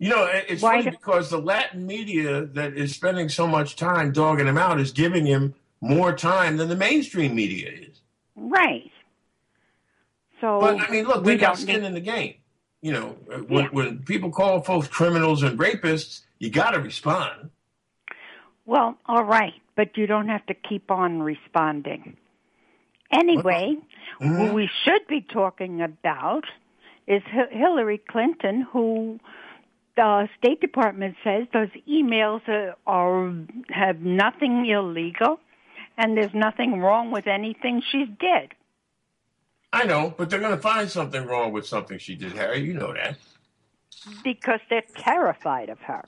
[0.00, 3.76] You know, it's Why funny do- because the Latin media that is spending so much
[3.76, 8.00] time dogging him out is giving him more time than the mainstream media is.
[8.34, 8.90] Right.
[10.40, 12.34] So, but I mean, look, they got skin need- in the game
[12.82, 13.70] you know, uh, when, yeah.
[13.70, 17.50] when people call folks criminals and rapists, you got to respond.
[18.66, 22.16] Well, all right, but you don't have to keep on responding.
[23.12, 23.76] Anyway,
[24.20, 24.38] mm-hmm.
[24.38, 26.44] what we should be talking about
[27.06, 29.18] is Hillary Clinton, who
[29.96, 33.34] the State Department says those emails are, are
[33.68, 35.38] have nothing illegal,
[35.98, 38.54] and there's nothing wrong with anything she did.
[39.72, 42.60] I know, but they're going to find something wrong with something she did, Harry.
[42.60, 43.16] You know that.
[44.22, 46.04] Because they're terrified of her.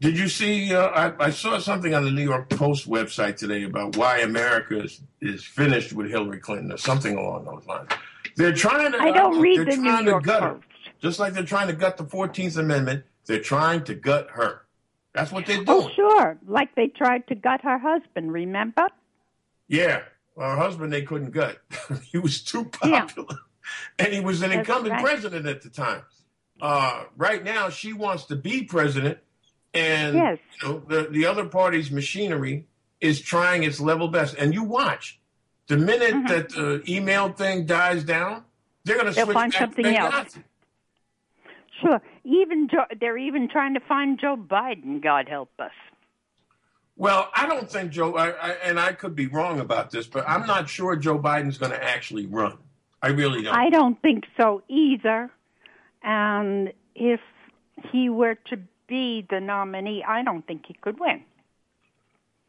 [0.00, 0.72] Did you see?
[0.74, 4.80] Uh, I, I, saw something on the New York Post website today about why America
[4.80, 7.90] is, is finished with Hillary Clinton or something along those lines.
[8.36, 8.98] They're trying to.
[8.98, 10.40] I don't uh, read the New York Post.
[10.40, 10.60] Her.
[11.00, 14.62] Just like they're trying to gut the Fourteenth Amendment, they're trying to gut her.
[15.14, 15.88] That's what they're oh, doing.
[15.88, 16.38] Oh, sure.
[16.46, 18.32] Like they tried to gut her husband.
[18.32, 18.86] Remember?
[19.66, 20.02] Yeah,
[20.38, 21.58] her husband they couldn't gut.
[22.10, 24.04] he was too popular, yeah.
[24.04, 25.04] and he was an That's incumbent right.
[25.04, 26.02] president at the time.
[26.60, 29.18] Uh, right now, she wants to be president,
[29.74, 30.38] and yes.
[30.60, 32.66] you know, the the other party's machinery
[33.00, 34.34] is trying its level best.
[34.34, 35.20] And you watch
[35.68, 36.26] the minute mm-hmm.
[36.26, 38.44] that the email thing dies down,
[38.84, 40.38] they're going to switch find back something to else.
[41.80, 42.00] Sure.
[42.24, 45.02] Even Joe, they're even trying to find Joe Biden.
[45.02, 45.70] God help us.
[46.98, 50.28] Well, I don't think Joe, I, I, and I could be wrong about this, but
[50.28, 52.58] I'm not sure Joe Biden's going to actually run.
[53.00, 53.54] I really don't.
[53.54, 55.30] I don't think so either.
[56.02, 57.20] And if
[57.92, 61.22] he were to be the nominee, I don't think he could win.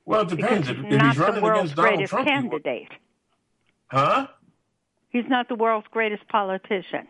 [0.06, 0.68] Well, it depends.
[0.68, 2.92] If, he's if he's running the world's against Donald greatest Trump, candidate.
[3.86, 4.28] huh?
[5.10, 7.08] He's not the world's greatest politician.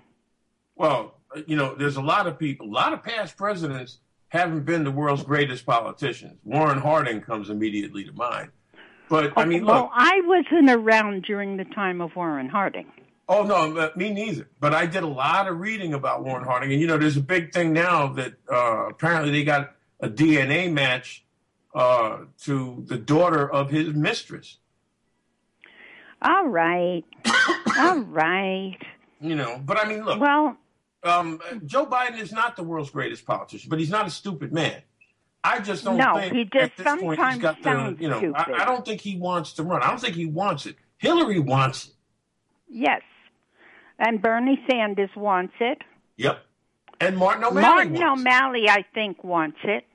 [0.76, 1.16] Well,
[1.48, 4.00] you know, there's a lot of people, a lot of past presidents
[4.30, 6.38] haven't been the world's greatest politicians.
[6.44, 8.50] Warren Harding comes immediately to mind.
[9.10, 12.86] But I mean, well, look, I wasn't around during the time of Warren Harding.
[13.28, 14.48] oh no, uh, me neither.
[14.60, 17.22] But I did a lot of reading about Warren Harding, and you know, there's a
[17.22, 21.26] big thing now that uh, apparently they got a DNA match
[21.74, 24.58] uh, to the daughter of his mistress.
[26.22, 27.04] All right.
[27.80, 28.78] All right.
[29.22, 30.56] You know, but I mean, look, Well,
[31.04, 34.82] um, Joe Biden is not the world's greatest politician, but he's not a stupid man.
[35.44, 38.10] I just don't No, think he just at this point he's sometimes got the you
[38.10, 38.34] know.
[38.36, 39.82] I, I don't think he wants to run.
[39.82, 40.76] I don't think he wants it.
[40.98, 41.94] Hillary wants it.
[42.70, 43.02] yes.
[43.98, 45.82] And Bernie Sanders wants it.
[46.18, 46.42] Yep.
[47.02, 48.28] And Martin O'Malley Martin wants it.
[48.28, 49.86] O'Malley, I think, wants it.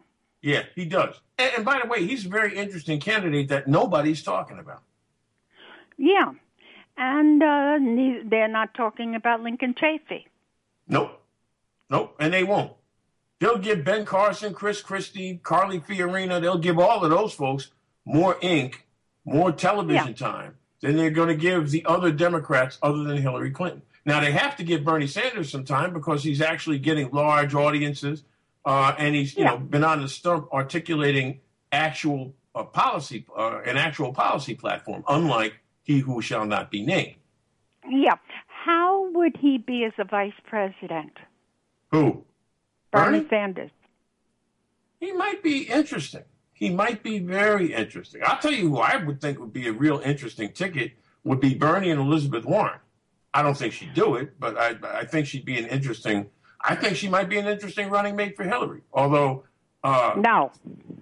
[0.43, 1.21] Yeah, he does.
[1.39, 4.83] And, and by the way, he's a very interesting candidate that nobody's talking about.
[5.99, 6.33] Yeah.
[6.97, 7.79] And uh,
[8.29, 10.25] they're not talking about Lincoln Chafee.
[10.89, 11.21] Nope.
[11.91, 12.17] Nope.
[12.19, 12.73] And they won't.
[13.41, 17.71] They'll give Ben Carson, Chris Christie, Carly Fiorina, they'll give all of those folks
[18.05, 18.87] more ink,
[19.25, 20.15] more television Yeah.
[20.15, 23.83] time than they're going to give the other Democrats other than Hillary Clinton.
[24.07, 28.23] Now, they have to give Bernie Sanders some time because he's actually getting large audiences
[28.67, 29.51] uh, and he's, you Yeah.
[29.53, 31.41] know, been on the stump articulating
[31.73, 37.17] actual uh, policy, uh, an actual policy platform, unlike he who shall not be named.
[37.89, 38.17] Yeah.
[38.65, 41.13] How would he be as a vice president?
[41.91, 42.25] Who?
[42.91, 43.27] Bernie, Bernie?
[43.29, 43.71] Sanders.
[45.01, 46.23] he might be interesting.
[46.55, 48.23] He might be very interesting.
[48.25, 50.93] I'll tell you who I would think would be a real interesting ticket
[51.25, 52.79] would be Bernie and Elizabeth Warren.
[53.35, 56.31] I don't think she'd do it, but I, I think she'd be an interesting.
[56.61, 58.81] I think she might be an interesting running mate for Hillary.
[58.95, 59.45] Although,
[59.83, 60.53] uh, No.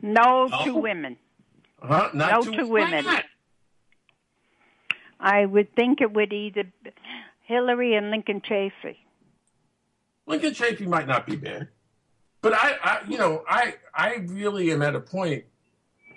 [0.00, 0.64] No No?
[0.64, 1.16] to women.
[1.80, 3.06] huh, not No too, to why women.
[5.20, 6.90] I would think it would either be
[7.42, 8.96] Hillary and Lincoln Chafee.
[10.26, 11.68] Lincoln Chafee might not be bad,
[12.40, 15.44] but I, I, you know, I, I really am at a point,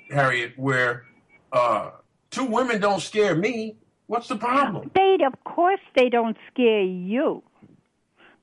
[0.09, 1.05] Harriet, where
[1.51, 1.91] uh,
[2.29, 3.77] two women don't scare me.
[4.07, 4.91] What's the problem?
[4.93, 7.41] They, of course, they don't scare you,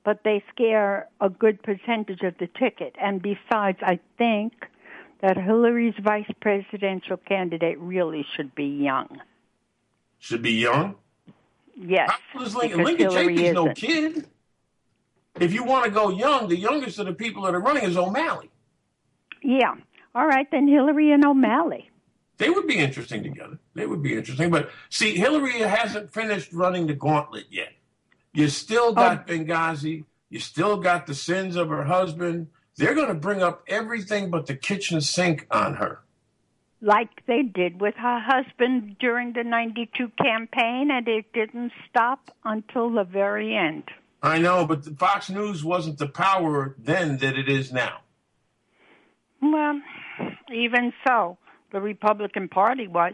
[0.03, 2.95] but they scare a good percentage of the ticket.
[3.01, 4.53] And besides, I think
[5.21, 9.21] that Hillary's vice presidential candidate really should be young.
[10.19, 10.95] Should be young.
[11.75, 12.79] Yes, How old is Lincoln?
[12.81, 13.75] Chafee's no isn't.
[13.75, 14.27] kid.
[15.39, 17.97] If you want to go young, the youngest of the people that are running is
[17.97, 18.51] O'Malley.
[19.41, 19.75] Yeah.
[20.13, 21.89] All right, then Hillary and O'Malley.
[22.37, 23.57] They would be interesting together.
[23.73, 24.51] They would be interesting.
[24.51, 27.73] But see, Hillary hasn't finished running the gauntlet yet.
[28.33, 28.93] You still oh.
[28.93, 30.05] got Benghazi.
[30.29, 32.47] You still got the sins of her husband.
[32.75, 35.99] They're going to bring up everything but the kitchen sink on her.
[36.83, 42.91] Like they did with her husband during the 92 campaign, and it didn't stop until
[42.91, 43.83] the very end.
[44.21, 48.01] I know, but the Fox News wasn't the power then that it is now.
[49.41, 49.81] Well,
[50.53, 51.37] even so,
[51.71, 53.13] the Republican Party was.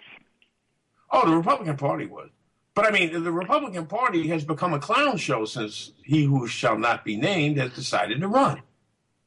[1.11, 2.29] Oh, the Republican Party was.
[2.75, 6.77] But I mean, the Republican Party has become a clown show since he who shall
[6.77, 8.61] not be named has decided to run.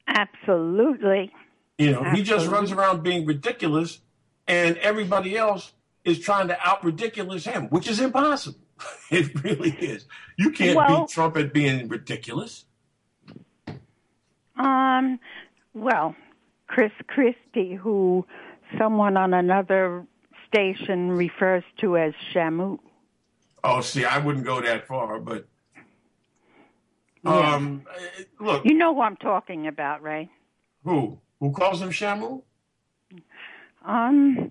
[0.06, 1.32] Absolutely.
[1.78, 4.00] You know, he just runs around being ridiculous,
[4.46, 5.72] and everybody else
[6.04, 8.58] is trying to out ridiculous him, which is impossible.
[9.10, 10.06] It really is.
[10.36, 12.64] You can't Well- beat Trump at being ridiculous.
[14.56, 15.18] Um,
[15.74, 16.14] well,
[16.66, 18.26] Chris Christie, who
[18.78, 20.06] someone on another
[20.48, 22.78] station refers to as Shamu.
[23.64, 25.46] Oh, see, I wouldn't go that far, but
[27.24, 27.54] Yeah.
[27.54, 30.28] um, eh, look, You know who I'm talking about, right?
[30.84, 32.42] who who calls him Shamu?
[33.84, 34.50] Um,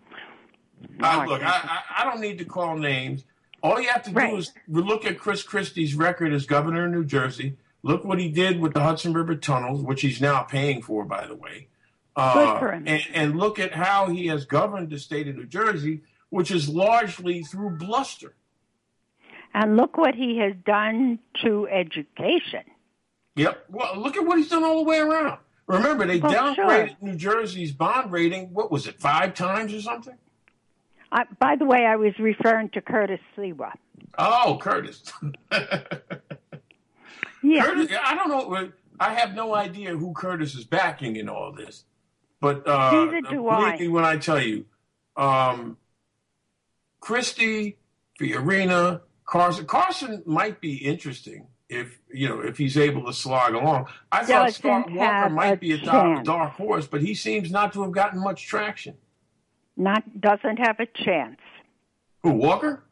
[1.00, 3.24] look, I, I, I don't need to call names.
[3.64, 4.32] All you have to Right.
[4.32, 7.58] do is look at Chris Christie's record as governor of New Jersey.
[7.84, 11.26] Look what he did with the Hudson River tunnels, which he's now paying for, by
[11.28, 11.68] the way.
[12.16, 12.84] Uh, Good for him.
[12.88, 16.68] And, and look at how he has governed the state of New Jersey, which is
[16.70, 18.34] largely through bluster.
[19.54, 22.64] and look what he has done to education.
[23.36, 23.66] Yep.
[23.70, 25.40] Well, look at what he's done all the way around.
[25.72, 26.98] Remember, they Well, downgraded sure.
[27.02, 28.54] New Jersey's bond rating.
[28.54, 30.18] What was it, five times or something?
[31.12, 33.74] I, by the way, I was referring to Curtis Sliwa.
[34.18, 35.04] Oh, Curtis.
[37.44, 37.66] Yeah.
[37.66, 38.70] Curtis, I don't know.
[39.00, 41.86] I have no idea who Curtis is backing in all this,
[42.40, 43.78] but uh, Neither do believe I.
[43.78, 44.66] me when I tell you,
[45.18, 45.78] um,
[47.00, 47.78] Christie,
[48.20, 49.66] Fiorina, Carson.
[49.66, 53.88] Carson might be interesting if you know if he's able to slog along.
[54.12, 57.72] I thought Scott Walker might a be a dark, dark horse, but he seems not
[57.74, 58.96] to have gotten much traction.
[59.78, 61.40] Not doesn't have a chance.
[62.24, 62.84] Who Walker?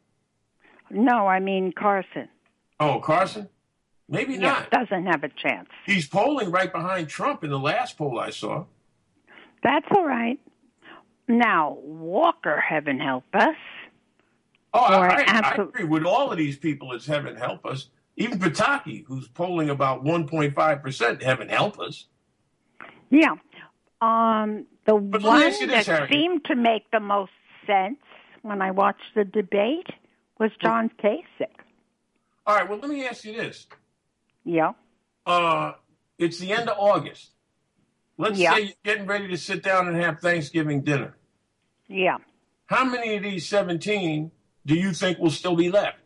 [0.90, 2.28] No, I mean Carson.
[2.80, 3.48] Oh, Carson?
[4.08, 4.70] Maybe Yeah, not.
[4.70, 5.68] doesn't have a chance.
[5.84, 8.64] He's polling right behind Trump in the last poll I saw.
[9.62, 10.40] That's all right.
[11.28, 13.54] Now, Walker, heaven help us.
[14.72, 16.92] Oh, I, I, I agree with all of these people.
[16.92, 17.90] It's heaven help us.
[18.16, 22.06] Even Pataki, who's polling about 1.5 percent, heaven help us.
[23.10, 23.34] Yeah.
[24.00, 27.32] Um, the But one this, that seemed to make the most
[27.66, 27.98] sense
[28.42, 29.86] when I watched the debate
[30.38, 31.46] was John Kasich.
[32.46, 32.68] All right.
[32.68, 33.66] Well, let me ask you this.
[34.44, 34.72] Yeah.
[35.26, 35.72] Uh,
[36.18, 37.30] it's the end of August.
[38.16, 38.54] Let's Yeah.
[38.54, 41.16] say you're getting ready to sit down and have Thanksgiving dinner.
[41.88, 42.18] Yeah.
[42.66, 44.30] How many of these 17
[44.64, 45.98] do you think will still be left?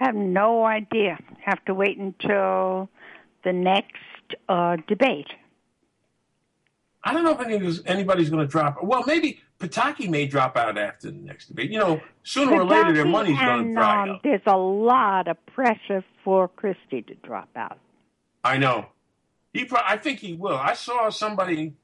[0.00, 1.18] I have no idea.
[1.44, 2.88] Have to wait until
[3.44, 3.94] the next
[4.48, 5.28] uh, debate.
[7.02, 8.82] I don't know if anybody's, anybody's going to drop.
[8.82, 11.70] Well, maybe Pataki may drop out after the next debate.
[11.70, 14.22] You know, sooner or later their money's going to dry um, up.
[14.22, 17.78] There's a lot of pressure for Christie to drop out.
[18.44, 18.86] I know.
[19.52, 20.56] He, pro- I think he will.
[20.56, 21.74] I saw somebody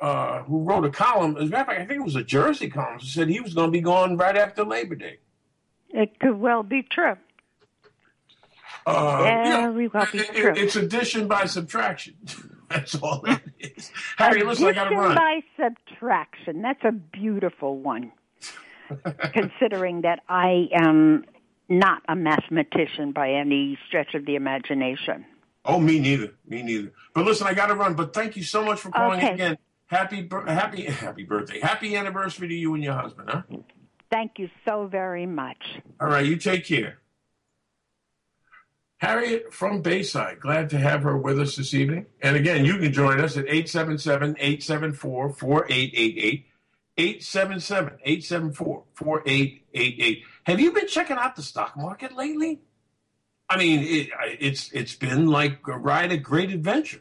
[0.00, 1.36] uh, who wrote a column.
[1.36, 3.00] As a matter of fact, I think it was a Jersey column.
[3.00, 5.18] Said he was going to be gone right after Labor Day.
[5.90, 7.16] It could well be true.
[8.86, 12.14] Uh, Very well be it- it- It's addition by subtraction.
[12.68, 13.90] That's all that is.
[14.16, 15.14] Harry, listen, I got to Addition run.
[15.16, 16.62] by subtraction.
[16.62, 18.12] That's a beautiful one.
[19.32, 21.24] Considering that I am
[21.68, 25.24] not a mathematician by any stretch of the imagination.
[25.64, 26.32] Oh, me neither.
[26.48, 26.92] Me neither.
[27.14, 27.94] But listen, I got to run.
[27.94, 29.34] But thank you so much for calling Okay.
[29.34, 29.58] again.
[29.86, 31.58] Happy, happy, happy birthday.
[31.60, 33.42] Happy anniversary to you and your husband, huh?
[34.10, 35.62] Thank you so very much.
[36.00, 36.98] All right, you take care.
[39.00, 42.04] Harriet from Bayside, glad to have her with us this evening.
[42.20, 46.46] And again, you can join us at 877 874 4888.
[46.98, 50.22] 877 874 4888.
[50.44, 52.60] Have you been checking out the stock market lately?
[53.48, 57.00] I mean, it, it's it's been like a ride, a great adventure.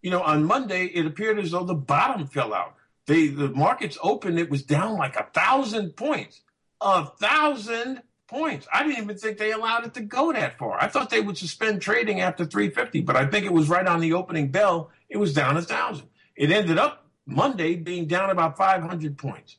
[0.00, 2.74] You know, on Monday, it appeared as though the bottom fell out.
[3.06, 6.40] They, the markets opened, it was down like a thousand points.
[6.80, 8.66] A thousand points.
[8.72, 10.82] I didn't even think they allowed it to go that far.
[10.82, 14.00] I thought they would suspend trading after 350, but I think it was right on
[14.00, 14.90] the opening bell.
[15.08, 16.08] It was down a thousand.
[16.36, 19.56] It ended up Monday being down about 500 points.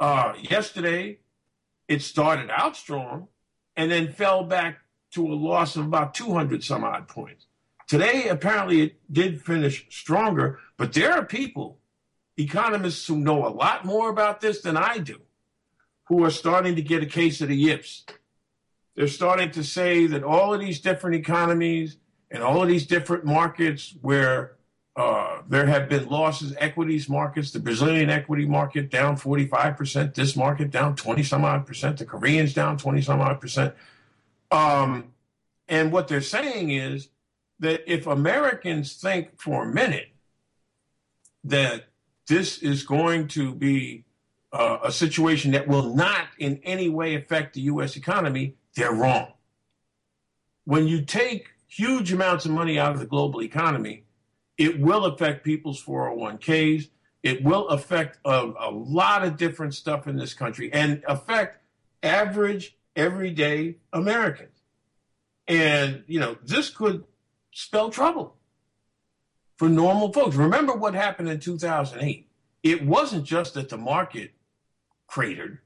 [0.00, 1.18] Uh, yesterday,
[1.88, 3.28] it started out strong
[3.76, 4.78] and then fell back
[5.12, 7.46] to a loss of about 200 some odd points.
[7.88, 11.78] Today, apparently, it did finish stronger, but there are people,
[12.36, 15.20] economists who know a lot more about this than I do,
[16.08, 18.04] who are starting to get a case of the yips.
[18.96, 21.98] They're starting to say that all of these different economies
[22.30, 24.56] and all of these different markets where
[24.96, 30.70] uh, there have been losses, equities markets, the Brazilian equity market down 45%, this market
[30.70, 33.74] down 20 some odd percent, the Koreans down 20 some odd percent.
[34.50, 35.12] Um,
[35.68, 37.10] and what they're saying is
[37.60, 40.08] that if Americans think for a minute
[41.44, 41.84] that
[42.26, 44.04] this is going to be
[44.52, 47.96] uh, a situation that will not in any way affect the U.S.
[47.96, 49.32] economy, they're wrong.
[50.64, 54.04] When you take huge amounts of money out of the global economy,
[54.56, 56.88] it will affect people's 401ks.
[57.22, 61.62] It will affect a, a lot of different stuff in this country and affect
[62.02, 64.60] average, everyday Americans.
[65.46, 67.04] And, you know, this could
[67.52, 68.36] spell trouble
[69.56, 70.36] for normal folks.
[70.36, 72.28] Remember what happened in 2008.
[72.62, 74.32] It wasn't just that the market
[75.08, 75.58] cratered.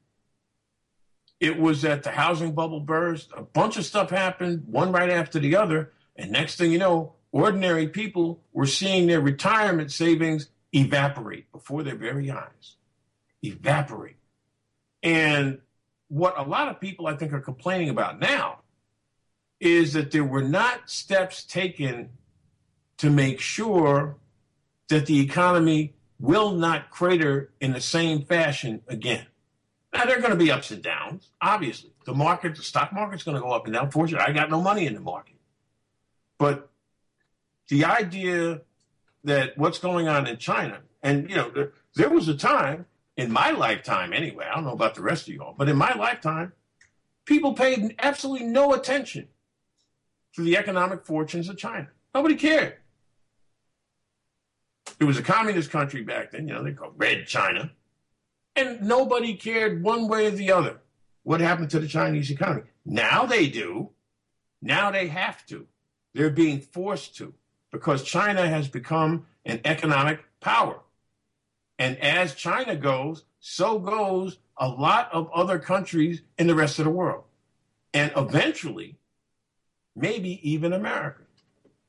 [1.38, 3.30] It was that the housing bubble burst.
[3.36, 5.92] A bunch of stuff happened, one right after the other.
[6.16, 11.96] And next thing you know, ordinary people were seeing their retirement savings evaporate before their
[11.96, 12.76] very eyes.
[13.42, 14.16] Evaporate.
[15.02, 15.58] And
[16.08, 18.60] what a lot of people, I think, are complaining about now
[19.58, 22.10] is that there were not steps taken
[22.98, 24.16] to make sure
[24.88, 29.26] that the economy will not crater in the same fashion again.
[29.92, 31.92] Now, there are going to be ups and downs, obviously.
[32.06, 33.90] The market, the stock market's going to go up and down.
[33.90, 35.36] Fortunately, I got no money in the market.
[36.38, 36.70] But
[37.68, 38.62] the idea
[39.24, 42.86] that what's going on in China, and, you know, there, there was a time
[43.16, 45.94] in my lifetime anyway, I don't know about the rest of y'all, but in my
[45.94, 46.52] lifetime,
[47.26, 49.28] people paid absolutely no attention
[50.34, 51.88] to the economic fortunes of China.
[52.14, 52.76] Nobody cared.
[54.98, 57.70] It was a communist country back then, you know, they called Red China.
[58.54, 60.80] And nobody cared one way or the other
[61.22, 62.62] what happened to the Chinese economy.
[62.84, 63.90] Now they do.
[64.60, 65.66] Now they have to.
[66.14, 67.34] They're being forced to
[67.70, 70.80] because China has become an economic power.
[71.78, 76.84] And as China goes, so goes a lot of other countries in the rest of
[76.84, 77.24] the world.
[77.94, 78.98] And eventually,
[79.96, 81.22] maybe even America.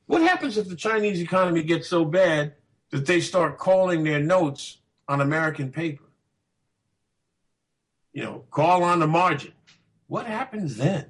[0.06, 2.54] What happens if the Chinese economy gets so bad
[2.90, 6.04] that they start calling their notes on American paper?
[8.14, 9.52] You know, call on the margin.
[10.06, 11.06] What happens then?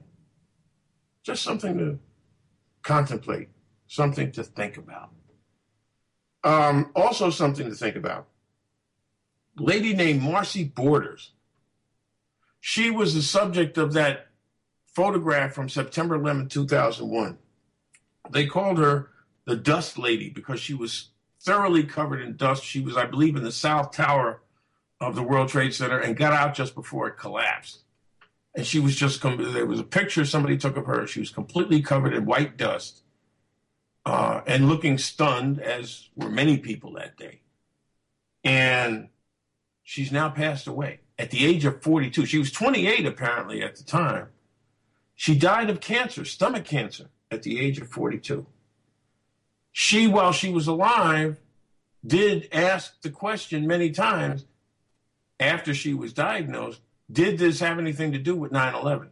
[1.22, 1.98] Just something to
[2.82, 3.50] contemplate,
[3.86, 5.10] something to think about.
[6.42, 8.26] Um, also, something to think about.
[9.56, 11.32] Lady named Marcy Borders.
[12.60, 14.28] She was the subject of that
[14.86, 17.38] photograph from September 11, 2001.
[18.30, 19.10] They called her
[19.44, 22.64] the Dust Lady because she was thoroughly covered in dust.
[22.64, 24.40] She was, I believe, in the South Tower
[25.00, 27.82] of the World Trade Center and got out just before it collapsed.
[28.54, 31.06] And she was just, there was a picture somebody took of her.
[31.06, 33.02] She was completely covered in white dust
[34.06, 37.40] uh, and looking stunned, as were many people that day.
[38.44, 39.08] And
[39.82, 42.26] she's now passed away at the age of 42.
[42.26, 44.28] She was 28 apparently at the time.
[45.16, 48.46] She died of cancer, stomach cancer, at the age of 42.
[49.72, 51.40] She, while she was alive,
[52.06, 54.44] did ask the question many times
[55.40, 56.80] after she was diagnosed
[57.10, 59.10] did this have anything to do with 9 11?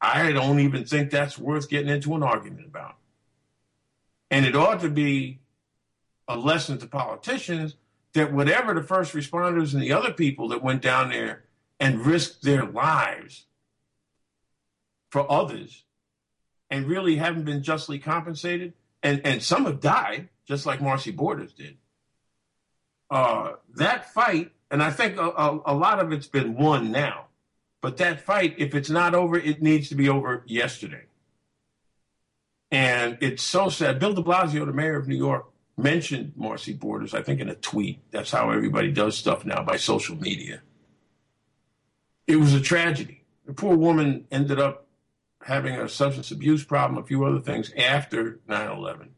[0.00, 2.96] I don't even think that's worth getting into an argument about.
[4.30, 5.40] And it ought to be
[6.28, 7.74] a lesson to politicians
[8.12, 11.44] that whatever the first responders and the other people that went down there
[11.80, 13.46] and risked their lives
[15.10, 15.84] for others
[16.70, 21.52] and really haven't been justly compensated, and, and some have died, just like Marcy Borders
[21.52, 21.78] did.
[23.10, 27.26] Uh, that fight, and I think a, a, a lot of it's been won now,
[27.80, 31.04] but that fight, if it's not over, it needs to be over yesterday.
[32.70, 33.98] And it's so sad.
[33.98, 35.46] Bill de Blasio, the mayor of New York,
[35.76, 38.00] mentioned Marcy Borders, I think, in a tweet.
[38.10, 40.60] That's how everybody does stuff now by social media.
[42.26, 43.24] It was a tragedy.
[43.46, 44.86] The poor woman ended up
[45.42, 49.10] having a substance abuse problem, a few other things after 9 11.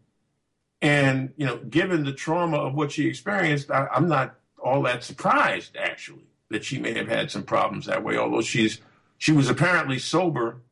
[0.82, 5.04] And, you know, given the trauma of what she experienced, I, I'm not all that
[5.04, 8.80] surprised, actually, that she may have had some problems that way, although she's
[9.18, 10.62] she was apparently sober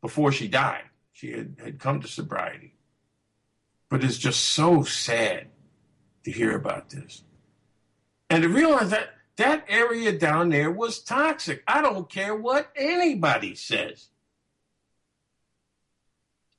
[0.00, 0.84] before she died.
[1.12, 2.74] She had, had come to sobriety.
[3.88, 5.48] But it's just so sad
[6.24, 7.24] to hear about this.
[8.30, 11.62] And to realize that that area down there was toxic.
[11.66, 14.08] I don't care what anybody says.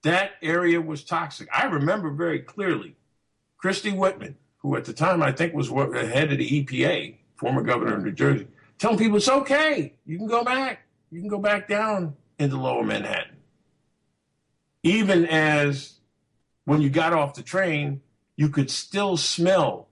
[0.04, 1.50] That area was toxic.
[1.54, 2.96] I remember very clearly
[3.58, 7.62] Christie Whitman, who at the time I think was the head of the EPA, former
[7.62, 8.48] governor of New Jersey,
[8.78, 9.94] telling people it's okay.
[10.06, 10.86] You can go back.
[11.12, 13.38] You can go back down into lower Manhattan.
[14.84, 16.00] Even as
[16.66, 18.02] when you got off the train,
[18.36, 19.88] you could still smell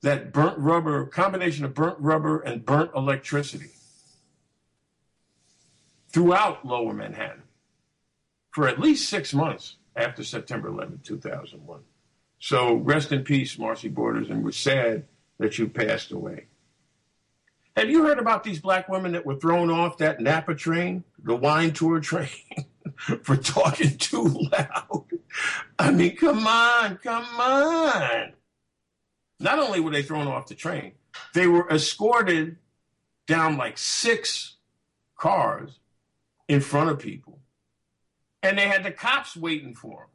[0.00, 3.70] that burnt rubber, combination of burnt rubber and burnt electricity
[6.08, 7.42] throughout lower Manhattan
[8.50, 11.80] for at least six months after September 11, 2001.
[12.42, 15.04] So rest in peace, Marcy Borders, and we're sad
[15.38, 16.46] that you passed away.
[17.76, 21.36] Have you heard about these black women that were thrown off that Napa train, the
[21.36, 22.28] wine tour train,
[23.22, 25.04] for talking too loud?
[25.78, 28.32] I mean, come on, come on.
[29.38, 30.94] Not only were they thrown off the train,
[31.34, 32.56] they were escorted
[33.28, 34.56] down like six
[35.16, 35.78] cars
[36.48, 37.38] in front of people
[38.42, 40.08] and they had the cops waiting for them.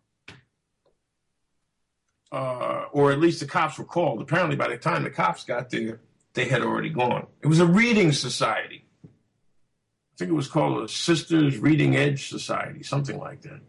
[2.31, 4.21] Uh, or at least the cops were called.
[4.21, 6.01] Apparently, by the time the cops got there,
[6.33, 7.27] they had already gone.
[7.41, 8.85] It was a reading society.
[9.05, 13.61] I think it was called a Sisters Reading Edge Society, something like that.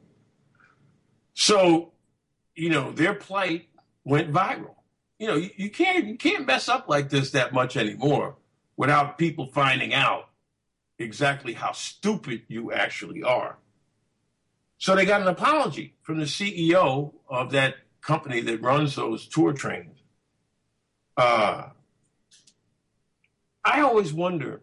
[1.35, 1.93] So,
[2.57, 3.69] you know, their plight
[4.05, 4.75] went viral.
[5.19, 8.37] You know, you, you can't you can't mess up like this that much anymore
[8.77, 10.31] without people finding out
[10.99, 13.59] exactly how stupid you actually are.
[14.79, 17.75] So they got an apology from the CEO of that
[18.09, 20.03] company that runs those tour trains.
[21.15, 21.69] Uh,
[23.63, 24.63] I always wonder,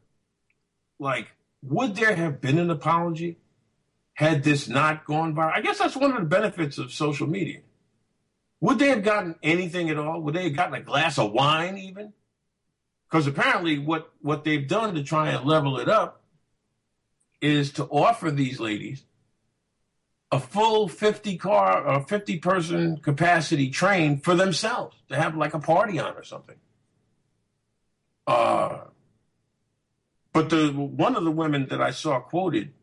[0.99, 1.27] like,
[1.61, 3.37] would there have been an apology
[4.15, 5.53] had this not gone viral?
[5.53, 7.59] I guess that's one of the benefits of social media.
[8.61, 10.21] Would they have gotten anything at all?
[10.21, 12.13] Would they have gotten a glass of wine even?
[13.07, 16.23] Because apparently, what, what they've done to try and level it up
[17.41, 19.04] is to offer these ladies
[20.32, 25.59] a full 50 car or 50 person capacity train for themselves to have like a
[25.59, 26.57] party on or something.
[28.28, 28.80] Uh,
[30.34, 32.73] but the one of the women that I saw quoted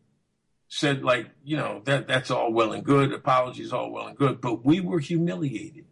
[0.69, 4.41] said, like, you know, that that's all well and good, apologies all well and good,
[4.41, 5.85] but we were humiliated.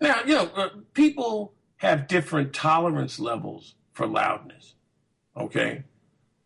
[0.00, 4.74] Now, you know, uh, people have different tolerance levels for loudness.
[5.34, 5.84] Okay,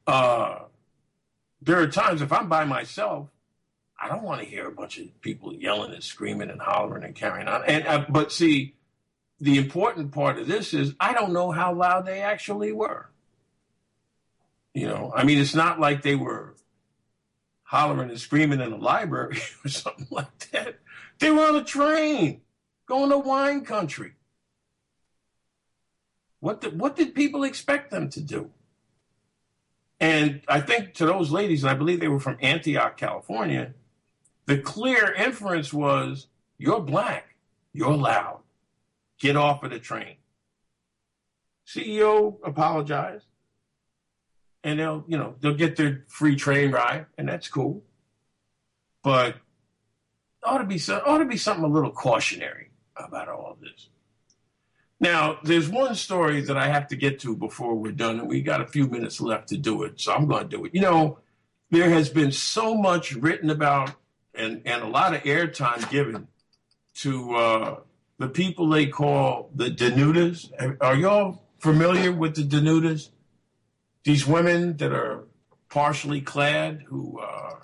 [0.06, 0.60] uh,
[1.60, 3.28] there are times if I'm by myself,
[3.98, 7.14] I don't want to hear a bunch of people yelling and screaming and hollering and
[7.14, 7.64] carrying on.
[7.66, 8.74] And uh, but see,
[9.40, 13.10] the important part of this is I don't know how loud they actually were.
[14.74, 16.54] You know, I mean, it's not like they were
[17.62, 20.78] hollering and screaming in the library or something like that.
[21.18, 22.42] They were on a train
[22.86, 24.12] going to wine country.
[26.40, 28.50] What did, what did people expect them to do?
[30.00, 33.74] And I think to those ladies, and I believe they were from Antioch, California,
[34.48, 36.26] the clear inference was
[36.56, 37.36] you're black,
[37.74, 38.40] you're loud,
[39.20, 40.16] get off of the train.
[41.66, 43.26] CEO apologized
[44.64, 47.84] and they'll you know they'll get their free train ride, and that's cool.
[49.02, 49.36] But
[50.42, 53.90] ought to be so, ought to be something a little cautionary about all of this.
[54.98, 58.40] Now, there's one story that I have to get to before we're done, and we
[58.40, 60.74] got a few minutes left to do it, so I'm going to do it.
[60.74, 61.18] You know,
[61.70, 63.92] there has been so much written about
[64.34, 66.28] and, and a lot of airtime given
[66.96, 67.80] to uh,
[68.18, 70.50] the people they call the Desnudas.
[70.80, 73.10] Are y'all familiar with the Desnudas?
[74.08, 75.24] these women that are
[75.68, 77.56] partially clad who uh,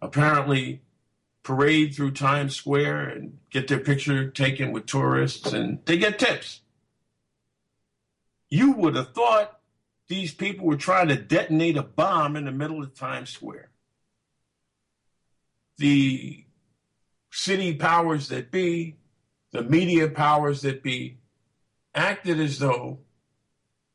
[0.00, 0.80] apparently
[1.42, 6.62] parade through Times Square and get their picture taken with tourists and they get tips.
[8.48, 9.60] You would have thought
[10.08, 13.69] these people were trying to detonate a bomb in the middle of Times Square.
[15.80, 16.44] The
[17.30, 18.96] city powers that be,
[19.50, 21.16] the media powers that be,
[21.94, 22.98] acted as though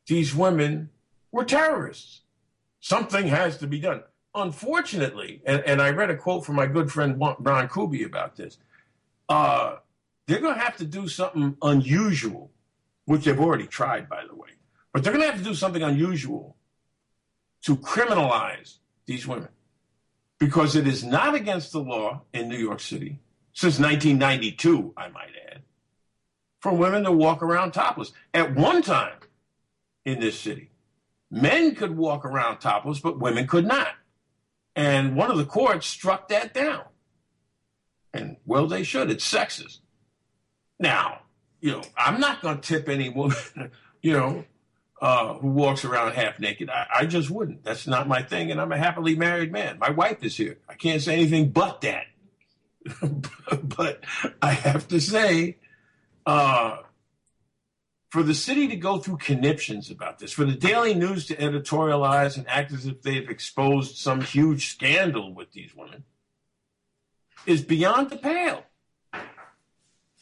[0.07, 0.89] these women
[1.31, 2.21] were terrorists.
[2.79, 4.01] Something has to be done.
[4.33, 8.57] Unfortunately, and, and I read a quote from my good friend Brian Kuby about this.
[9.29, 9.75] Uh,
[10.25, 12.49] they're going to have to do something unusual,
[13.05, 14.49] which they've already tried, by the way.
[14.91, 16.55] But they're going to have to do something unusual
[17.61, 19.49] to criminalize these women
[20.39, 23.19] because it is not against the law in New York City
[23.53, 25.61] since 1992, I might add,
[26.59, 28.11] for women to walk around topless.
[28.33, 29.13] At one time,
[30.05, 30.69] in this city.
[31.29, 33.89] Men could walk around topless, but women could not.
[34.75, 36.83] And one of the courts struck that down.
[38.13, 39.09] And well, they should.
[39.09, 39.79] It's sexist.
[40.79, 41.21] Now,
[41.59, 43.37] you know, I'm not going to tip any woman,
[44.01, 44.45] you know,
[45.05, 46.67] uh, who walks around half naked.
[46.67, 47.63] I, I, just wouldn't.
[47.63, 48.49] That's not my thing.
[48.49, 49.77] And I'm a happily married man.
[49.77, 50.57] My wife is here.
[50.67, 52.07] I can't say anything but that.
[53.61, 54.03] but
[54.41, 55.57] I have to say,
[56.25, 56.77] uh,
[58.09, 62.35] for the city to go through conniptions about this, for the Daily News to editorialize
[62.35, 66.03] and act as if they've exposed some huge scandal with these women,
[67.45, 68.63] is beyond the pale.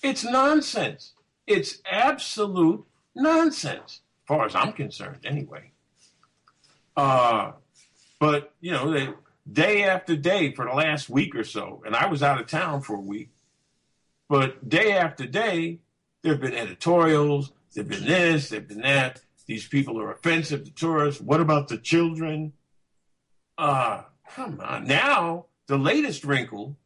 [0.01, 1.13] It's nonsense.
[1.47, 5.71] It's absolute nonsense, far as I'm concerned, anyway.
[6.95, 7.53] Uh,
[8.19, 9.09] but, you know, they,
[9.51, 12.81] day after day for the last week or so, and I was out of town
[12.81, 13.29] for a week,
[14.29, 15.79] but day after day,
[16.21, 19.21] there have been editorials, there've been this, there've been that.
[19.45, 21.21] These people are offensive to tourists.
[21.21, 22.53] What about the children?
[23.57, 24.87] Uh, come on.
[24.87, 26.77] Now, the latest wrinkle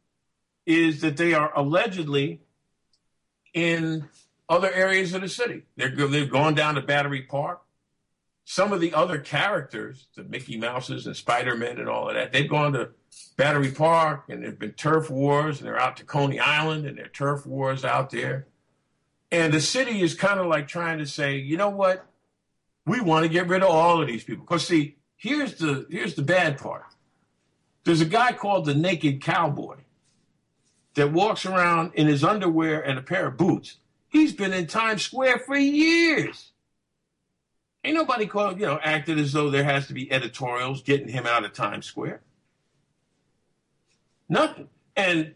[0.66, 2.40] is that they are allegedly
[3.54, 4.08] in
[4.48, 5.62] other areas of the city.
[5.76, 7.62] They're, they've gone down to Battery Park.
[8.44, 12.32] Some of the other characters, the Mickey Mouses and Spider Man and all of that,
[12.32, 12.90] they've gone to
[13.36, 17.04] Battery Park and there've been turf wars and they're out to Coney Island and there
[17.04, 18.46] are turf wars out there.
[19.30, 22.06] And the city is kind of like trying to say, you know what?
[22.86, 24.46] We want to get rid of all of these people.
[24.46, 26.86] Because see, here's the here's the bad part.
[27.84, 29.76] There's a guy called the Naked Cowboy
[30.94, 33.76] that walks around in his underwear and a pair of boots.
[34.08, 36.52] He's been in Times Square for years.
[37.84, 41.26] Ain't nobody called, you know, acted as though there has to be editorials getting him
[41.26, 42.20] out of Times Square.
[44.28, 44.68] Nothing.
[44.96, 45.34] And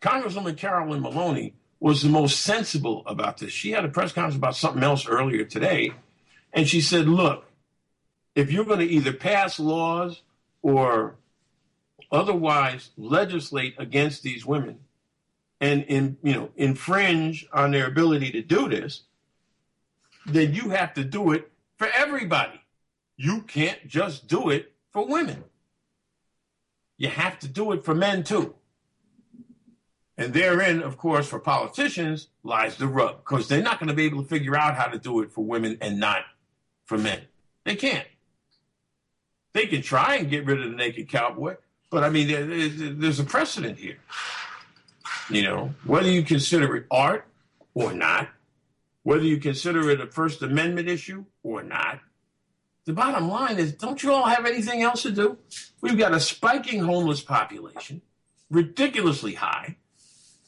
[0.00, 3.52] Congresswoman Carolyn Maloney was the most sensible about this.
[3.52, 5.92] She had a press conference about something else earlier today,
[6.52, 7.46] and she said, Look,
[8.34, 10.22] if you're going to either pass laws
[10.62, 11.16] or
[12.10, 14.80] otherwise legislate against these women
[15.64, 19.02] and in, you know infringe on their ability to do this,
[20.26, 22.60] then you have to do it for everybody.
[23.16, 25.44] You can't just do it for women.
[26.96, 28.54] you have to do it for men too.
[30.16, 34.04] And therein, of course, for politicians lies the rub because they're not going to be
[34.04, 36.22] able to figure out how to do it for women and not
[36.84, 37.22] for men.
[37.64, 38.06] They can't.
[39.54, 41.56] They can try and get rid of the naked cowboy,
[41.90, 42.28] but I mean,
[43.00, 43.98] there's a precedent here.
[45.30, 47.26] You know, whether you consider it art
[47.74, 48.28] or not,
[49.02, 52.00] whether you consider it a First Amendment issue or not,
[52.84, 55.38] the bottom line is don't you all have anything else to do?
[55.80, 58.02] We've got a spiking homeless population,
[58.50, 59.76] ridiculously high,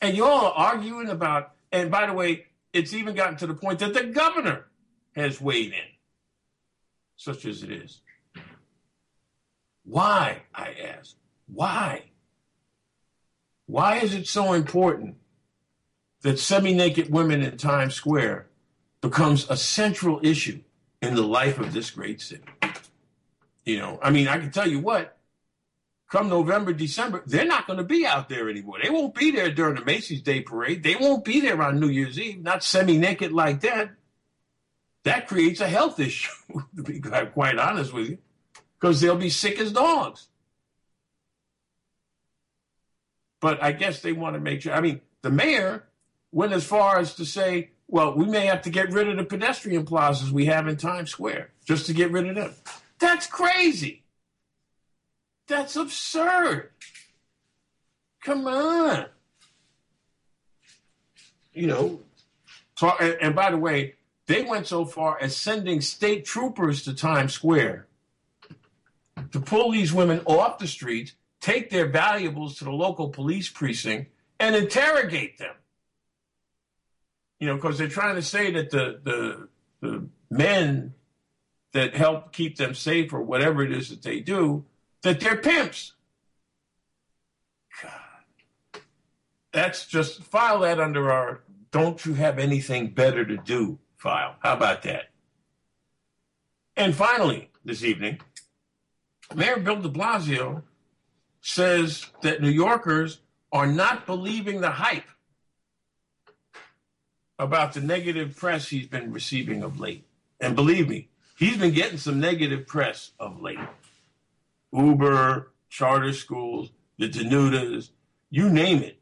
[0.03, 3.55] and you all are arguing about, and by the way, it's even gotten to the
[3.55, 4.67] point that the governor
[5.15, 5.89] has weighed in,
[7.17, 8.03] such as it is.
[9.85, 11.17] Why, I ask,
[11.47, 12.11] why?
[13.67, 15.17] Why is it so important
[16.23, 18.47] that semi naked women in Times Square
[19.01, 20.61] becomes a central issue
[21.03, 22.45] in the life of this great city?
[23.65, 25.19] You know, I mean, I can tell you what,
[26.09, 28.79] come November, December, they're not going to be out there anymore.
[28.81, 30.85] They won't be there during the Macy's Day Parade.
[30.85, 33.91] They won't be there on New Year's Eve, not semi naked like that.
[35.03, 36.31] That creates a health issue,
[36.77, 38.19] to be quite honest with you,
[38.79, 40.29] because they'll be sick as dogs.
[43.41, 44.73] But I guess they want to make sure.
[44.73, 45.85] I mean, the mayor
[46.33, 49.25] went as far as to say, well, we may have to get rid of the
[49.25, 52.53] pedestrian plazas we have in Times Square just to get rid of them.
[52.99, 54.03] That's crazy.
[55.47, 56.71] That's absurd.
[58.25, 59.07] Come on.
[61.53, 62.01] You know,
[62.79, 63.95] talk, and, and by the way,
[64.27, 67.87] they went so far as sending state troopers to Times Square
[69.31, 74.11] to pull these women off the streets take their valuables to the local police precinct
[74.39, 75.55] and interrogate them.
[77.39, 79.49] You know, because they're trying to say that the, the,
[79.81, 80.95] the men
[81.73, 84.65] that help keep them safe or whatever it is that they do,
[85.03, 85.93] that they're pimps.
[87.83, 87.93] God.
[89.53, 94.37] That's just file that under our don't you have anything better to do file.
[94.41, 95.11] How about that?
[96.75, 98.21] And finally, this evening,
[99.35, 100.63] Mayor Bill de Blasio
[101.47, 103.21] says that New Yorkers
[103.53, 105.09] are not believing the hype
[107.39, 110.05] about the negative press he's been receiving of late.
[110.41, 113.61] And believe me, he's been getting some negative press of late.
[114.73, 117.91] Uber, charter schools, the Desnudas,
[118.29, 118.99] you name it.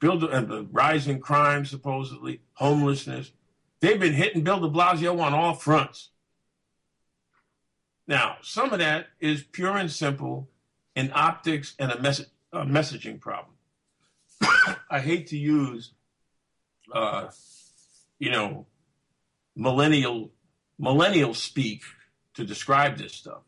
[0.00, 3.32] Bill de, and the rising crime, supposedly, homelessness.
[3.80, 6.10] They've been hitting Bill de Blasio on all fronts.
[8.06, 10.50] Now, some of that is pure and simple
[10.94, 13.54] in optics and a, mess- a messaging problem.
[14.90, 15.92] I hate to use,
[16.92, 17.28] uh,
[18.18, 18.66] you know,
[19.56, 20.30] millennial
[20.78, 21.82] millennial speak
[22.34, 23.42] to describe this stuff.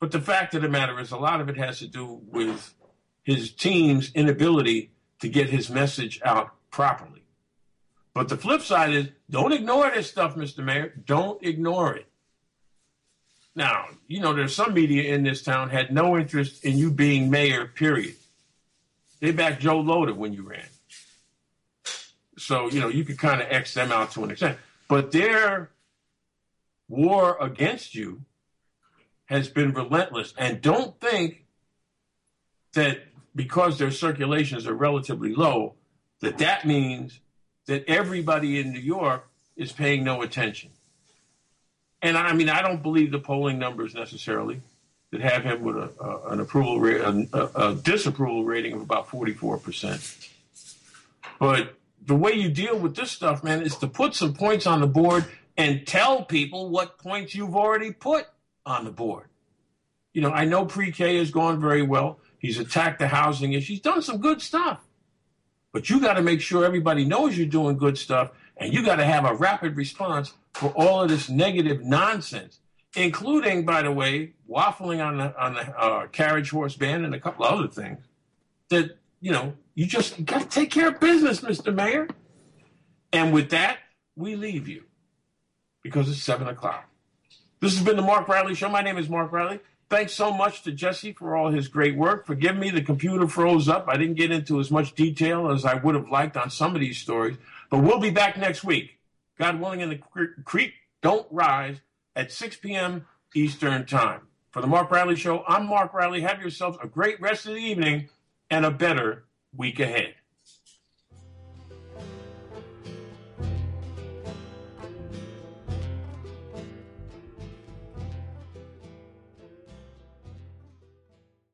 [0.00, 2.74] But the fact of the matter is, a lot of it has to do with
[3.22, 4.90] his team's inability
[5.20, 7.22] to get his message out properly.
[8.14, 10.64] But the flip side is, don't ignore this stuff, Mr.
[10.64, 10.92] Mayor.
[11.06, 12.06] Don't ignore it.
[13.54, 17.30] Now, you know, there's some media in this town had no interest in you being
[17.30, 18.14] mayor, period.
[19.20, 20.66] They backed Joe Lhota when you ran.
[22.38, 24.58] So, you know, you could kind of X them out to an extent.
[24.88, 25.70] But their
[26.88, 28.22] war against you
[29.26, 30.34] has been relentless.
[30.36, 31.44] And don't think
[32.72, 35.74] that because their circulations are relatively low,
[36.20, 37.20] that that means
[37.66, 40.70] that everybody in New York is paying no attention
[42.02, 44.60] and I mean, I don't believe the polling numbers necessarily
[45.12, 49.08] that have him with a, a an approval rate, a, a, disapproval rating of about
[49.08, 50.28] 44%.
[51.38, 51.74] But
[52.04, 54.86] the way you deal with this stuff, man, is to put some points on the
[54.86, 55.26] board
[55.56, 58.26] and tell people what points you've already put
[58.64, 59.26] on the board.
[60.12, 62.18] You know, I know pre-K has gone very well.
[62.38, 63.74] He's attacked the housing issue.
[63.74, 64.80] He's done some good stuff.
[65.72, 68.96] But you got to make sure everybody knows you're doing good stuff, and you got
[68.96, 72.60] to have a rapid response for all of this negative nonsense,
[72.96, 77.20] including, by the way, waffling on the on the uh, carriage horse ban and a
[77.20, 78.04] couple other things.
[78.68, 81.74] That you know, you just got to take care of business, Mr.
[81.74, 82.08] Mayor.
[83.12, 83.78] And with that,
[84.16, 84.84] we leave you
[85.82, 86.88] because it's seven o'clock.
[87.60, 88.68] This has been the Mark Riley Show.
[88.68, 89.60] My name is Mark Riley.
[89.88, 92.24] Thanks so much to Jesse for all his great work.
[92.24, 93.84] Forgive me, the computer froze up.
[93.88, 96.80] I didn't get into as much detail as I would have liked on some of
[96.80, 97.36] these stories,
[97.72, 98.98] but we'll be back next week.
[99.38, 100.00] God willing, and the
[100.44, 101.78] creek don't rise
[102.14, 103.06] at 6 p.m.
[103.34, 104.20] Eastern Time.
[104.50, 106.20] For the Mark Riley Show, I'm Mark Riley.
[106.20, 108.10] Have yourselves a great rest of the evening
[108.50, 109.24] and a better
[109.56, 110.16] week ahead.